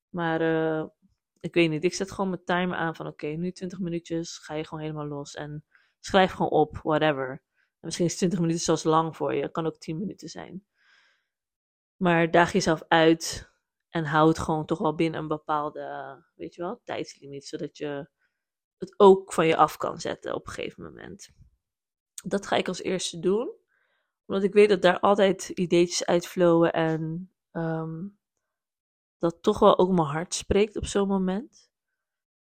Maar 0.08 0.40
uh, 0.42 0.84
ik 1.40 1.54
weet 1.54 1.70
niet, 1.70 1.84
ik 1.84 1.94
zet 1.94 2.10
gewoon 2.10 2.30
mijn 2.30 2.44
timer 2.44 2.76
aan 2.76 2.96
van 2.96 3.06
oké, 3.06 3.26
nu 3.26 3.52
20 3.52 3.78
minuutjes, 3.78 4.38
ga 4.38 4.54
je 4.54 4.64
gewoon 4.66 4.82
helemaal 4.82 5.06
los. 5.06 5.34
En 5.34 5.64
schrijf 6.00 6.32
gewoon 6.32 6.50
op, 6.50 6.78
whatever. 6.82 7.28
En 7.30 7.80
misschien 7.80 8.06
is 8.06 8.16
20 8.16 8.40
minuten 8.40 8.62
zelfs 8.62 8.84
lang 8.84 9.16
voor 9.16 9.34
je, 9.34 9.50
kan 9.50 9.66
ook 9.66 9.78
10 9.78 9.98
minuten 9.98 10.28
zijn. 10.28 10.64
Maar 11.96 12.30
daag 12.30 12.52
jezelf 12.52 12.82
uit 12.88 13.52
en 13.88 14.04
houd 14.04 14.38
gewoon 14.38 14.66
toch 14.66 14.78
wel 14.78 14.94
binnen 14.94 15.20
een 15.20 15.28
bepaalde, 15.28 16.16
weet 16.34 16.54
je 16.54 16.62
wel, 16.62 16.80
tijdslimiet. 16.84 17.46
Zodat 17.46 17.76
je 17.76 18.08
het 18.78 18.94
ook 18.96 19.32
van 19.32 19.46
je 19.46 19.56
af 19.56 19.76
kan 19.76 20.00
zetten 20.00 20.34
op 20.34 20.46
een 20.46 20.52
gegeven 20.52 20.82
moment. 20.82 21.30
Dat 22.24 22.46
ga 22.46 22.56
ik 22.56 22.68
als 22.68 22.82
eerste 22.82 23.18
doen. 23.18 23.62
Omdat 24.26 24.44
ik 24.44 24.52
weet 24.52 24.68
dat 24.68 24.82
daar 24.82 25.00
altijd 25.00 25.48
ideetjes 25.48 26.04
uitflowen 26.04 26.72
en 26.72 27.32
um, 27.52 28.18
dat 29.18 29.42
toch 29.42 29.58
wel 29.58 29.78
ook 29.78 29.90
mijn 29.90 30.08
hart 30.08 30.34
spreekt 30.34 30.76
op 30.76 30.86
zo'n 30.86 31.08
moment. 31.08 31.70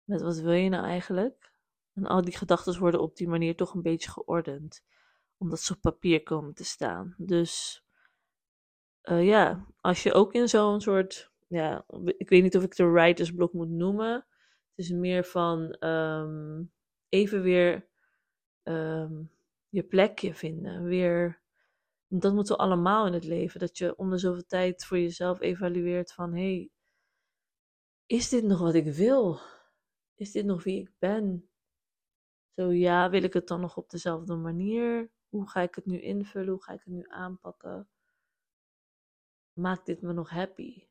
Met 0.03 0.22
wat 0.22 0.38
wil 0.38 0.51
je 0.51 0.70
nou 0.70 0.86
eigenlijk? 0.86 1.53
En 1.93 2.05
al 2.05 2.22
die 2.22 2.38
gedachten 2.38 2.79
worden 2.79 3.01
op 3.01 3.15
die 3.15 3.27
manier 3.27 3.55
toch 3.55 3.74
een 3.74 3.81
beetje 3.81 4.12
geordend. 4.12 4.84
Omdat 5.38 5.60
ze 5.60 5.74
op 5.74 5.81
papier 5.81 6.24
komen 6.24 6.53
te 6.53 6.63
staan. 6.63 7.15
Dus 7.17 7.84
uh, 9.03 9.25
ja, 9.25 9.65
als 9.81 10.03
je 10.03 10.13
ook 10.13 10.34
in 10.34 10.50
zo'n 10.50 10.81
soort 10.81 11.31
ja, 11.51 11.86
ik 12.17 12.29
weet 12.29 12.43
niet 12.43 12.58
of 12.58 12.63
ik 12.63 12.70
het 12.70 12.79
een 12.79 12.93
writersblok 12.93 13.53
moet 13.53 13.70
noemen. 13.70 14.13
Het 14.13 14.86
is 14.86 14.91
meer 14.91 15.24
van 15.24 15.86
um, 15.88 16.72
even 17.10 17.41
weer 17.41 17.88
um, 18.63 19.31
je 19.70 19.84
plekje 19.84 20.34
vinden. 20.34 20.84
Weer, 20.84 21.41
dat 22.08 22.34
moeten 22.34 22.55
we 22.55 22.62
allemaal 22.62 23.08
in 23.08 23.13
het 23.13 23.24
leven. 23.24 23.60
Dat 23.60 23.77
je 23.77 23.96
om 23.96 24.10
de 24.10 24.17
zoveel 24.17 24.46
tijd 24.46 24.86
voor 24.86 25.00
jezelf 25.00 25.41
evalueert 25.41 26.13
van... 26.13 26.34
hey, 26.34 26.70
is 28.05 28.29
dit 28.29 28.43
nog 28.43 28.60
wat 28.60 28.74
ik 28.74 28.93
wil? 28.93 29.39
Is 30.15 30.31
dit 30.31 30.46
nog 30.46 30.63
wie 30.63 30.79
ik 30.79 30.91
ben? 31.00 31.50
Zo 32.55 32.72
ja, 32.72 33.10
wil 33.10 33.24
ik 33.24 33.34
het 33.34 33.48
dan 33.48 33.62
nog 33.62 33.77
op 33.77 33.89
dezelfde 33.89 34.36
manier? 34.36 35.10
Hoe 35.29 35.50
ga 35.50 35.62
ik 35.62 35.75
het 35.75 35.86
nu 35.86 36.01
invullen? 36.01 36.50
Hoe 36.50 36.63
ga 36.63 36.74
ik 36.74 36.81
het 36.84 36.93
nu 36.93 37.05
aanpakken? 37.08 37.88
Maakt 39.53 39.86
dit 39.86 40.01
me 40.01 40.13
nog 40.13 40.29
happy? 40.29 40.89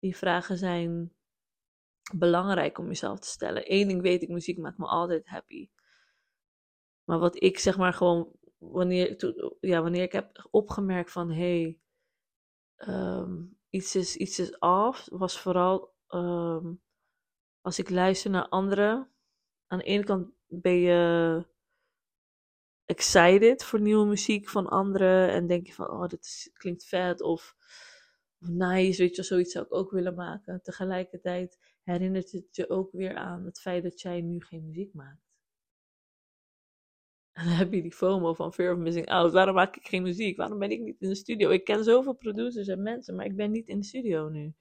die 0.00 0.16
vragen 0.16 0.58
zijn 0.58 1.12
belangrijk 2.12 2.78
om 2.78 2.86
jezelf 2.86 3.18
te 3.18 3.28
stellen. 3.28 3.72
Eén 3.72 3.88
ding 3.88 4.02
weet 4.02 4.22
ik, 4.22 4.28
muziek 4.28 4.58
maakt 4.58 4.78
me 4.78 4.86
altijd 4.86 5.28
happy. 5.28 5.70
Maar 7.04 7.18
wat 7.18 7.42
ik 7.42 7.58
zeg 7.58 7.76
maar 7.76 7.92
gewoon, 7.92 8.32
wanneer, 8.58 9.34
ja, 9.60 9.82
wanneer 9.82 10.02
ik 10.02 10.12
heb 10.12 10.48
opgemerkt 10.50 11.12
van, 11.12 11.30
hé, 11.30 11.60
hey, 11.62 11.80
ehm, 12.76 13.44
iets, 13.70 13.94
is, 13.94 14.16
iets 14.16 14.38
is 14.38 14.58
af, 14.60 15.08
was 15.10 15.40
vooral 15.40 15.94
ehm, 16.06 16.74
als 17.60 17.78
ik 17.78 17.90
luister 17.90 18.30
naar 18.30 18.48
anderen. 18.48 19.10
Aan 19.66 19.78
de 19.78 19.84
ene 19.84 20.04
kant 20.04 20.32
ben 20.46 20.76
je 20.76 21.44
excited 22.90 23.64
voor 23.64 23.80
nieuwe 23.80 24.06
muziek 24.06 24.48
van 24.48 24.68
anderen 24.68 25.30
en 25.30 25.46
denk 25.46 25.66
je 25.66 25.72
van, 25.72 25.90
oh, 25.90 26.06
dit 26.06 26.50
klinkt 26.52 26.84
vet 26.84 27.20
of, 27.20 27.54
nice, 28.38 29.02
weet 29.02 29.16
je, 29.16 29.22
zoiets 29.22 29.52
zou 29.52 29.64
ik 29.64 29.74
ook 29.74 29.90
willen 29.90 30.14
maken. 30.14 30.62
Tegelijkertijd 30.62 31.58
herinnert 31.82 32.32
het 32.32 32.56
je 32.56 32.70
ook 32.70 32.92
weer 32.92 33.16
aan 33.16 33.44
het 33.44 33.60
feit 33.60 33.82
dat 33.82 34.00
jij 34.00 34.20
nu 34.20 34.40
geen 34.40 34.66
muziek 34.66 34.94
maakt. 34.94 35.28
En 37.32 37.44
dan 37.44 37.54
heb 37.54 37.72
je 37.72 37.82
die 37.82 37.92
FOMO 37.92 38.34
van 38.34 38.52
Fear 38.52 38.72
of 38.72 38.78
Missing 38.78 39.06
Out. 39.06 39.32
Waarom 39.32 39.54
maak 39.54 39.76
ik 39.76 39.86
geen 39.86 40.02
muziek? 40.02 40.36
Waarom 40.36 40.58
ben 40.58 40.70
ik 40.70 40.80
niet 40.80 41.00
in 41.00 41.08
de 41.08 41.14
studio? 41.14 41.50
Ik 41.50 41.64
ken 41.64 41.84
zoveel 41.84 42.14
producers 42.14 42.68
en 42.68 42.82
mensen, 42.82 43.16
maar 43.16 43.24
ik 43.24 43.36
ben 43.36 43.50
niet 43.50 43.68
in 43.68 43.78
de 43.78 43.86
studio 43.86 44.28
nu. 44.28 44.54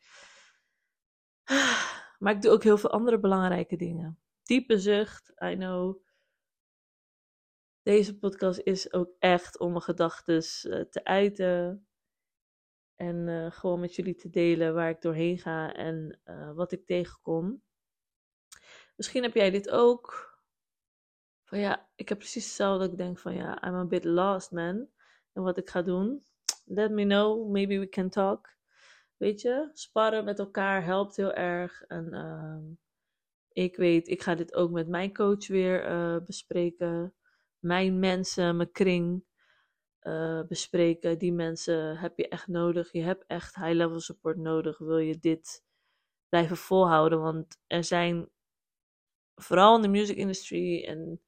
Maar 2.20 2.36
ik 2.36 2.42
doe 2.42 2.52
ook 2.52 2.64
heel 2.64 2.78
veel 2.78 2.92
andere 2.92 3.20
belangrijke 3.20 3.76
dingen. 3.76 4.20
Diepe 4.44 4.78
zucht, 4.78 5.34
I 5.44 5.56
know. 5.56 6.08
Deze 7.89 8.17
podcast 8.17 8.60
is 8.60 8.93
ook 8.93 9.15
echt 9.19 9.60
om 9.60 9.69
mijn 9.69 9.81
gedachten 9.81 10.36
eh, 10.36 10.81
te 10.81 11.03
uiten. 11.03 11.88
En 12.96 13.27
uh, 13.27 13.51
gewoon 13.51 13.79
met 13.79 13.96
jullie 13.96 14.15
te 14.15 14.29
delen 14.29 14.74
waar 14.74 14.89
ik 14.89 15.01
doorheen 15.01 15.38
ga 15.38 15.74
en 15.74 16.19
uh, 16.25 16.51
wat 16.53 16.72
ik 16.72 16.86
tegenkom. 16.86 17.63
Misschien 18.96 19.24
heb 19.24 19.34
jij 19.34 19.50
dit 19.50 19.69
ook. 19.69 20.38
Van 21.43 21.60
ja, 21.60 21.89
ik 21.96 22.10
heb 22.10 22.17
precies 22.17 22.46
hetzelfde. 22.46 22.86
Ik 22.86 22.98
denk 22.98 23.19
van 23.19 23.34
ja, 23.34 23.67
I'm 23.67 23.75
a 23.75 23.86
bit 23.86 24.03
lost 24.03 24.51
man. 24.51 24.88
En 25.34 25.43
wat 25.43 25.58
ik 25.58 25.69
ga 25.69 25.81
doen. 25.81 26.24
Let 26.65 26.91
me 26.91 27.03
know. 27.03 27.51
Maybe 27.51 27.79
we 27.79 27.89
can 27.89 28.10
talk. 28.10 28.50
Weet 29.17 29.41
je, 29.41 29.69
sparren 29.74 30.25
met 30.25 30.39
elkaar 30.39 30.84
helpt 30.84 31.15
heel 31.15 31.34
erg. 31.34 31.84
En 31.84 32.13
uh, 32.13 32.75
ik 33.65 33.75
weet, 33.75 34.08
ik 34.08 34.22
ga 34.22 34.36
dit 34.36 34.53
ook 34.53 34.72
met 34.72 34.88
mijn 34.88 35.13
coach 35.13 35.48
weer 35.48 36.24
bespreken. 36.24 37.13
Mijn 37.60 38.00
mensen, 38.00 38.56
mijn 38.56 38.72
kring. 38.72 39.28
Uh, 40.01 40.42
bespreken. 40.48 41.18
Die 41.18 41.34
mensen 41.34 41.98
heb 41.98 42.18
je 42.18 42.28
echt 42.28 42.48
nodig. 42.48 42.92
Je 42.92 43.01
hebt 43.01 43.25
echt 43.28 43.56
high-level 43.56 44.00
support 44.00 44.38
nodig. 44.38 44.78
Wil 44.78 44.98
je 44.98 45.20
dit 45.20 45.63
blijven 46.30 46.58
volhouden? 46.58 47.22
Want 47.22 47.58
er 47.68 47.84
zijn 47.84 48.30
vooral 49.36 49.75
in 49.75 49.82
de 49.82 49.88
music 49.88 50.18
industry 50.18 50.84
en 50.84 51.22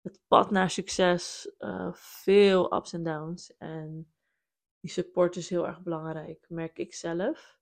het 0.00 0.20
pad 0.26 0.50
naar 0.50 0.70
succes 0.70 1.52
uh, 1.58 1.92
veel 1.94 2.74
ups 2.74 2.92
en 2.92 3.02
downs. 3.02 3.56
En 3.56 4.12
die 4.80 4.90
support 4.90 5.36
is 5.36 5.48
heel 5.48 5.66
erg 5.66 5.82
belangrijk, 5.82 6.44
merk 6.48 6.78
ik 6.78 6.94
zelf. 6.94 7.58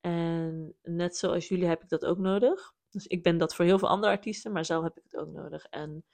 En 0.00 0.76
net 0.82 1.16
zoals 1.16 1.48
jullie 1.48 1.66
heb 1.66 1.82
ik 1.82 1.88
dat 1.88 2.04
ook 2.04 2.18
nodig. 2.18 2.74
Dus 2.88 3.06
ik 3.06 3.22
ben 3.22 3.38
dat 3.38 3.54
voor 3.54 3.64
heel 3.64 3.78
veel 3.78 3.88
andere 3.88 4.12
artiesten, 4.12 4.52
maar 4.52 4.64
zelf 4.64 4.82
heb 4.82 4.96
ik 4.96 5.02
het 5.02 5.16
ook 5.16 5.32
nodig. 5.32 5.64
En 5.64 6.04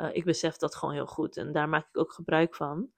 uh, 0.00 0.08
ik 0.14 0.24
besef 0.24 0.56
dat 0.56 0.74
gewoon 0.74 0.94
heel 0.94 1.06
goed. 1.06 1.36
En 1.36 1.52
daar 1.52 1.68
maak 1.68 1.88
ik 1.88 1.98
ook 1.98 2.12
gebruik 2.12 2.54
van. 2.54 2.92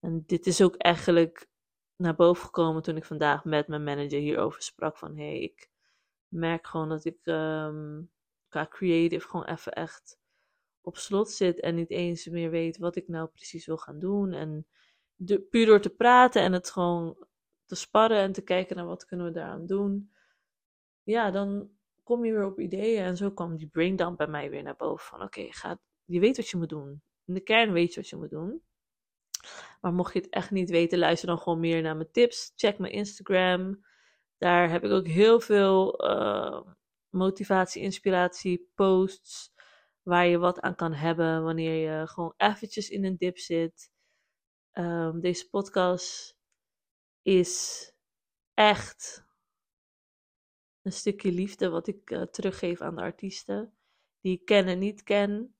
En 0.00 0.22
dit 0.26 0.46
is 0.46 0.62
ook 0.62 0.76
eigenlijk 0.76 1.48
naar 1.96 2.14
boven 2.14 2.44
gekomen 2.44 2.82
toen 2.82 2.96
ik 2.96 3.04
vandaag 3.04 3.44
met 3.44 3.68
mijn 3.68 3.84
manager 3.84 4.18
hierover 4.18 4.62
sprak. 4.62 4.96
Van 4.96 5.16
hé, 5.16 5.24
hey, 5.24 5.40
ik 5.40 5.70
merk 6.28 6.66
gewoon 6.66 6.88
dat 6.88 7.04
ik 7.04 7.18
um, 7.26 8.10
qua 8.48 8.66
creative 8.66 9.28
gewoon 9.28 9.46
even 9.46 9.72
echt 9.72 10.18
op 10.80 10.96
slot 10.96 11.30
zit. 11.30 11.60
En 11.60 11.74
niet 11.74 11.90
eens 11.90 12.26
meer 12.26 12.50
weet 12.50 12.78
wat 12.78 12.96
ik 12.96 13.08
nou 13.08 13.28
precies 13.28 13.66
wil 13.66 13.76
gaan 13.76 13.98
doen. 13.98 14.32
En 14.32 14.66
de, 15.14 15.40
puur 15.40 15.66
door 15.66 15.80
te 15.80 15.94
praten 15.94 16.42
en 16.42 16.52
het 16.52 16.70
gewoon 16.70 17.26
te 17.66 17.74
sparren 17.74 18.18
en 18.18 18.32
te 18.32 18.42
kijken 18.42 18.76
naar 18.76 18.86
wat 18.86 19.04
kunnen 19.04 19.26
we 19.26 19.32
daaraan 19.32 19.66
doen. 19.66 20.12
Ja, 21.02 21.30
dan 21.30 21.70
kom 22.02 22.24
je 22.24 22.32
weer 22.32 22.46
op 22.46 22.60
ideeën. 22.60 23.04
En 23.04 23.16
zo 23.16 23.30
kwam 23.30 23.56
die 23.56 23.68
braindump 23.68 24.16
bij 24.16 24.26
mij 24.26 24.50
weer 24.50 24.62
naar 24.62 24.76
boven. 24.76 25.06
Van 25.06 25.22
oké, 25.22 25.40
okay, 25.40 25.76
je 26.04 26.20
weet 26.20 26.36
wat 26.36 26.48
je 26.48 26.56
moet 26.56 26.68
doen. 26.68 27.02
In 27.24 27.34
de 27.34 27.40
kern 27.40 27.72
weet 27.72 27.94
je 27.94 28.00
wat 28.00 28.08
je 28.08 28.16
moet 28.16 28.30
doen. 28.30 28.62
Maar 29.80 29.92
mocht 29.92 30.12
je 30.12 30.18
het 30.18 30.28
echt 30.28 30.50
niet 30.50 30.70
weten, 30.70 30.98
luister 30.98 31.28
dan 31.28 31.38
gewoon 31.38 31.60
meer 31.60 31.82
naar 31.82 31.96
mijn 31.96 32.10
tips. 32.10 32.52
Check 32.56 32.78
mijn 32.78 32.92
Instagram. 32.92 33.84
Daar 34.38 34.70
heb 34.70 34.84
ik 34.84 34.90
ook 34.90 35.06
heel 35.06 35.40
veel 35.40 36.10
uh, 36.10 36.60
motivatie, 37.08 37.82
inspiratie, 37.82 38.70
posts. 38.74 39.52
Waar 40.02 40.26
je 40.26 40.38
wat 40.38 40.60
aan 40.60 40.74
kan 40.74 40.92
hebben 40.92 41.42
wanneer 41.42 41.90
je 41.90 42.06
gewoon 42.06 42.34
eventjes 42.36 42.88
in 42.88 43.04
een 43.04 43.16
dip 43.16 43.38
zit. 43.38 43.92
Um, 44.72 45.20
deze 45.20 45.48
podcast 45.48 46.38
is 47.22 47.92
echt 48.54 49.24
een 50.82 50.92
stukje 50.92 51.32
liefde 51.32 51.68
wat 51.68 51.86
ik 51.86 52.10
uh, 52.10 52.22
teruggeef 52.22 52.80
aan 52.80 52.94
de 52.94 53.02
artiesten. 53.02 53.74
Die 54.20 54.38
ik 54.38 54.44
ken 54.44 54.66
en 54.66 54.78
niet 54.78 55.02
ken. 55.02 55.53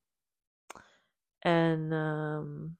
En 1.44 1.92
um, 1.92 2.78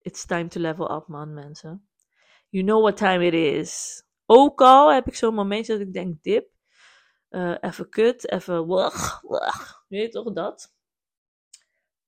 it's 0.00 0.26
time 0.26 0.48
to 0.48 0.60
level 0.60 0.90
up, 0.90 1.08
man, 1.08 1.34
mensen. 1.34 1.88
You 2.48 2.64
know 2.64 2.80
what 2.82 2.96
time 2.96 3.26
it 3.26 3.34
is. 3.34 4.02
Ook 4.26 4.60
al 4.60 4.92
heb 4.92 5.06
ik 5.06 5.14
zo'n 5.14 5.34
momentje 5.34 5.72
dat 5.72 5.86
ik 5.86 5.92
denk, 5.92 6.22
dip. 6.22 6.50
Uh, 7.30 7.56
even 7.60 7.88
kut, 7.88 8.30
even 8.30 8.66
wach, 8.66 9.20
wach. 9.22 9.84
Weet 9.88 10.12
toch 10.12 10.32
dat? 10.32 10.74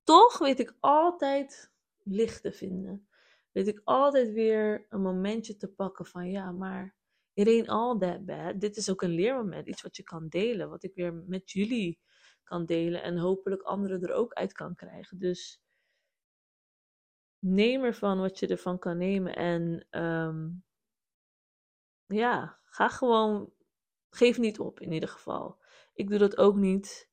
Toch 0.04 0.38
weet 0.38 0.60
ik 0.60 0.76
altijd 0.80 1.72
licht 2.02 2.42
te 2.42 2.52
vinden. 2.52 3.08
Weet 3.52 3.68
ik 3.68 3.80
altijd 3.84 4.32
weer 4.32 4.86
een 4.88 5.02
momentje 5.02 5.56
te 5.56 5.68
pakken 5.68 6.06
van 6.06 6.30
ja, 6.30 6.52
maar 6.52 6.96
it 7.38 7.46
ain't 7.46 7.68
all 7.68 7.98
that 7.98 8.24
bad. 8.24 8.60
Dit 8.60 8.76
is 8.76 8.90
ook 8.90 9.02
een 9.02 9.14
leermoment, 9.14 9.66
iets 9.66 9.82
wat 9.82 9.96
je 9.96 10.02
kan 10.02 10.28
delen, 10.28 10.68
wat 10.68 10.82
ik 10.82 10.94
weer 10.94 11.14
met 11.14 11.50
jullie 11.50 11.98
kan 12.42 12.66
delen 12.66 13.02
en 13.02 13.16
hopelijk 13.16 13.62
anderen 13.62 14.02
er 14.02 14.12
ook 14.12 14.32
uit 14.32 14.52
kan 14.52 14.74
krijgen. 14.74 15.18
Dus 15.18 15.62
neem 17.38 17.84
ervan 17.84 18.18
wat 18.18 18.38
je 18.38 18.46
ervan 18.46 18.78
kan 18.78 18.96
nemen. 18.96 19.36
En 19.36 19.86
um, 19.90 20.64
ja, 22.06 22.58
ga 22.64 22.88
gewoon. 22.88 23.52
Geef 24.10 24.38
niet 24.38 24.58
op 24.58 24.80
in 24.80 24.92
ieder 24.92 25.08
geval. 25.08 25.58
Ik 25.94 26.08
doe 26.08 26.18
dat 26.18 26.36
ook 26.36 26.56
niet. 26.56 27.10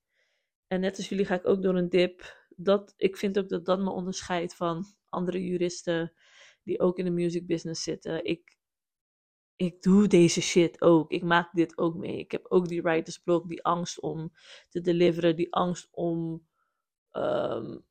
En 0.68 0.80
net 0.80 0.98
als 0.98 1.10
jullie 1.10 1.26
ga 1.26 1.36
ik 1.36 1.48
ook 1.48 1.62
door 1.62 1.76
een 1.76 1.90
dip. 1.90 2.46
Dat, 2.56 2.94
ik 2.98 3.18
vind 3.18 3.40
ook 3.40 3.50
dat 3.50 3.66
dat 3.66 3.80
me 3.80 3.90
onderscheidt 3.90 4.56
van 4.56 4.86
andere 5.10 5.44
juristen 5.44 6.14
die 6.64 6.80
ook 6.80 6.98
in 6.98 7.06
de 7.06 7.12
music 7.12 7.48
business 7.48 7.84
zitten. 7.84 8.26
Ik, 8.26 8.55
ik 9.56 9.82
doe 9.82 10.08
deze 10.08 10.42
shit 10.42 10.82
ook. 10.82 11.12
Ik 11.12 11.24
maak 11.24 11.50
dit 11.54 11.78
ook 11.78 11.96
mee. 11.96 12.18
Ik 12.18 12.32
heb 12.32 12.46
ook 12.50 12.68
die 12.68 12.82
writers 12.82 13.18
block, 13.18 13.48
die 13.48 13.64
angst 13.64 14.00
om 14.00 14.32
te 14.70 14.82
deliveren, 14.82 15.36
die 15.36 15.54
angst 15.54 15.88
om 15.92 16.48
um, 17.12 17.86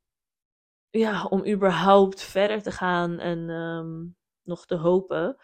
ja, 0.89 1.25
om 1.25 1.47
überhaupt 1.47 2.21
verder 2.21 2.61
te 2.61 2.71
gaan 2.71 3.19
en 3.19 3.49
um, 3.49 4.17
nog 4.43 4.65
te 4.65 4.75
hopen. 4.75 5.37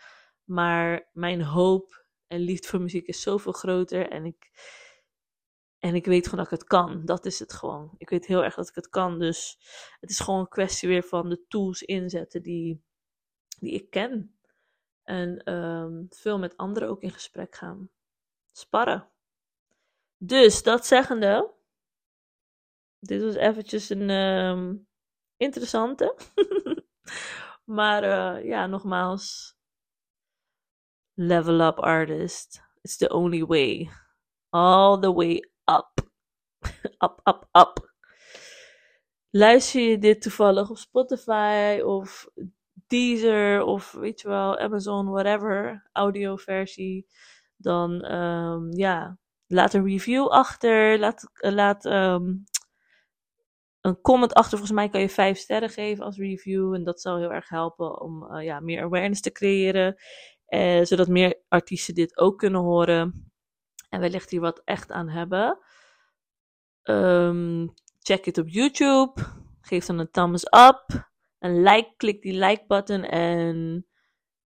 Maar 0.43 1.09
mijn 1.13 1.41
hoop 1.41 2.05
en 2.27 2.39
liefde 2.39 2.67
voor 2.67 2.81
muziek 2.81 3.07
is 3.07 3.21
zoveel 3.21 3.51
groter. 3.51 4.09
En 4.09 4.25
ik, 4.25 4.51
en 5.79 5.95
ik 5.95 6.05
weet 6.05 6.23
gewoon 6.23 6.43
dat 6.43 6.53
ik 6.53 6.59
het 6.59 6.69
kan. 6.69 7.05
Dat 7.05 7.25
is 7.25 7.39
het 7.39 7.53
gewoon. 7.53 7.93
Ik 7.97 8.09
weet 8.09 8.25
heel 8.25 8.43
erg 8.43 8.55
dat 8.55 8.69
ik 8.69 8.75
het 8.75 8.89
kan. 8.89 9.19
Dus 9.19 9.57
het 9.99 10.09
is 10.09 10.19
gewoon 10.19 10.39
een 10.39 10.47
kwestie 10.47 10.89
weer 10.89 11.03
van 11.03 11.29
de 11.29 11.45
tools 11.47 11.81
inzetten 11.81 12.41
die, 12.41 12.83
die 13.59 13.71
ik 13.71 13.89
ken. 13.89 14.35
En 15.11 15.53
um, 15.53 16.07
veel 16.09 16.39
met 16.39 16.57
anderen 16.57 16.89
ook 16.89 17.01
in 17.01 17.11
gesprek 17.11 17.55
gaan. 17.55 17.89
Sparren. 18.51 19.09
Dus 20.17 20.63
dat 20.63 20.85
zeggende. 20.85 21.53
Dit 22.99 23.21
was 23.21 23.35
eventjes 23.35 23.89
een. 23.89 24.09
Um, 24.09 24.87
interessante. 25.37 26.15
maar 27.77 28.03
uh, 28.03 28.45
ja, 28.45 28.67
nogmaals. 28.67 29.55
Level 31.13 31.59
up 31.59 31.79
artist. 31.79 32.61
It's 32.81 32.97
the 32.97 33.09
only 33.09 33.45
way. 33.45 33.89
All 34.49 34.99
the 34.99 35.13
way 35.13 35.51
up. 35.65 36.11
up, 37.05 37.19
up, 37.23 37.47
up. 37.51 37.93
Luister 39.29 39.81
je 39.81 39.97
dit 39.97 40.21
toevallig 40.21 40.69
op 40.69 40.77
Spotify 40.77 41.81
of 41.83 42.29
Deezer 42.91 43.63
of 43.63 43.91
weet 43.91 44.21
je 44.21 44.27
wel, 44.27 44.57
Amazon, 44.57 45.09
whatever, 45.09 45.89
audioversie, 45.93 47.07
dan 47.57 48.11
um, 48.13 48.71
ja, 48.71 49.17
laat 49.47 49.73
een 49.73 49.85
review 49.85 50.27
achter. 50.27 50.99
Laat, 50.99 51.29
laat 51.33 51.85
um, 51.85 52.43
een 53.81 54.01
comment 54.01 54.33
achter. 54.33 54.57
Volgens 54.57 54.77
mij 54.77 54.89
kan 54.89 55.01
je 55.01 55.09
vijf 55.09 55.37
sterren 55.37 55.69
geven 55.69 56.05
als 56.05 56.17
review. 56.17 56.73
En 56.73 56.83
dat 56.83 57.01
zal 57.01 57.17
heel 57.17 57.31
erg 57.31 57.49
helpen 57.49 58.01
om 58.01 58.23
uh, 58.23 58.43
ja, 58.43 58.59
meer 58.59 58.83
awareness 58.83 59.21
te 59.21 59.31
creëren. 59.31 59.95
eh, 60.45 60.83
zodat 60.83 61.07
meer 61.07 61.41
artiesten 61.47 61.95
dit 61.95 62.17
ook 62.17 62.37
kunnen 62.37 62.61
horen 62.61 63.31
en 63.89 63.99
wellicht 63.99 64.29
hier 64.29 64.41
wat 64.41 64.61
echt 64.65 64.91
aan 64.91 65.09
hebben. 65.09 65.59
Ehm, 66.83 67.67
check 67.99 68.25
het 68.25 68.37
op 68.37 68.47
YouTube. 68.47 69.21
Geef 69.61 69.85
dan 69.85 69.99
een 69.99 70.11
thumbs 70.11 70.43
up. 70.45 71.10
Een 71.41 71.61
like, 71.61 71.93
klik 71.97 72.21
die 72.21 72.33
like 72.33 72.65
button 72.67 73.03
en 73.03 73.87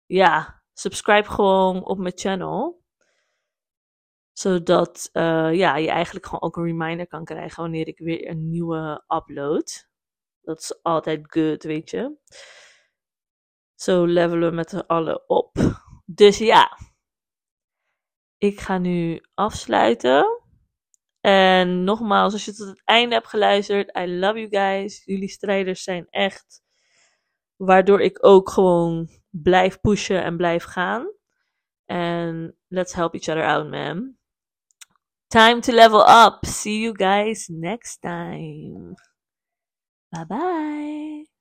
ja, 0.05 0.63
subscribe 0.73 1.29
gewoon 1.29 1.85
op 1.85 1.97
mijn 1.97 2.17
channel. 2.17 2.81
Zodat 4.31 5.09
uh, 5.13 5.53
ja, 5.53 5.75
je 5.75 5.89
eigenlijk 5.89 6.25
gewoon 6.25 6.41
ook 6.41 6.57
een 6.57 6.63
reminder 6.63 7.07
kan 7.07 7.25
krijgen 7.25 7.61
wanneer 7.61 7.87
ik 7.87 7.97
weer 7.97 8.29
een 8.29 8.49
nieuwe 8.49 9.03
upload. 9.07 9.89
Dat 10.41 10.59
is 10.59 10.83
altijd 10.83 11.19
good, 11.31 11.63
weet 11.63 11.89
je. 11.89 12.17
Zo 13.75 14.05
levelen 14.05 14.49
we 14.49 14.55
met 14.55 14.69
z'n 14.69 14.77
allen 14.77 15.29
op. 15.29 15.55
Dus 16.05 16.37
ja, 16.37 16.77
ik 18.37 18.59
ga 18.59 18.77
nu 18.77 19.21
afsluiten. 19.33 20.41
En 21.19 21.83
nogmaals, 21.83 22.33
als 22.33 22.45
je 22.45 22.53
tot 22.53 22.67
het 22.67 22.81
einde 22.83 23.15
hebt 23.15 23.27
geluisterd, 23.27 23.97
I 23.97 24.19
love 24.19 24.39
you 24.39 24.49
guys. 24.49 25.05
Jullie 25.05 25.29
strijders 25.29 25.83
zijn 25.83 26.07
echt. 26.09 26.62
Waardoor 27.65 28.01
ik 28.01 28.25
ook 28.25 28.49
gewoon 28.49 29.09
blijf 29.29 29.81
pushen 29.81 30.23
en 30.23 30.37
blijf 30.37 30.63
gaan. 30.63 31.07
En 31.85 32.57
let's 32.67 32.93
help 32.93 33.13
each 33.13 33.27
other 33.27 33.45
out, 33.45 33.69
man. 33.69 34.17
Time 35.27 35.59
to 35.61 35.73
level 35.73 36.25
up. 36.25 36.45
See 36.45 36.79
you 36.79 36.93
guys 36.95 37.47
next 37.47 38.01
time. 38.01 38.93
Bye 40.09 40.25
bye. 40.25 41.32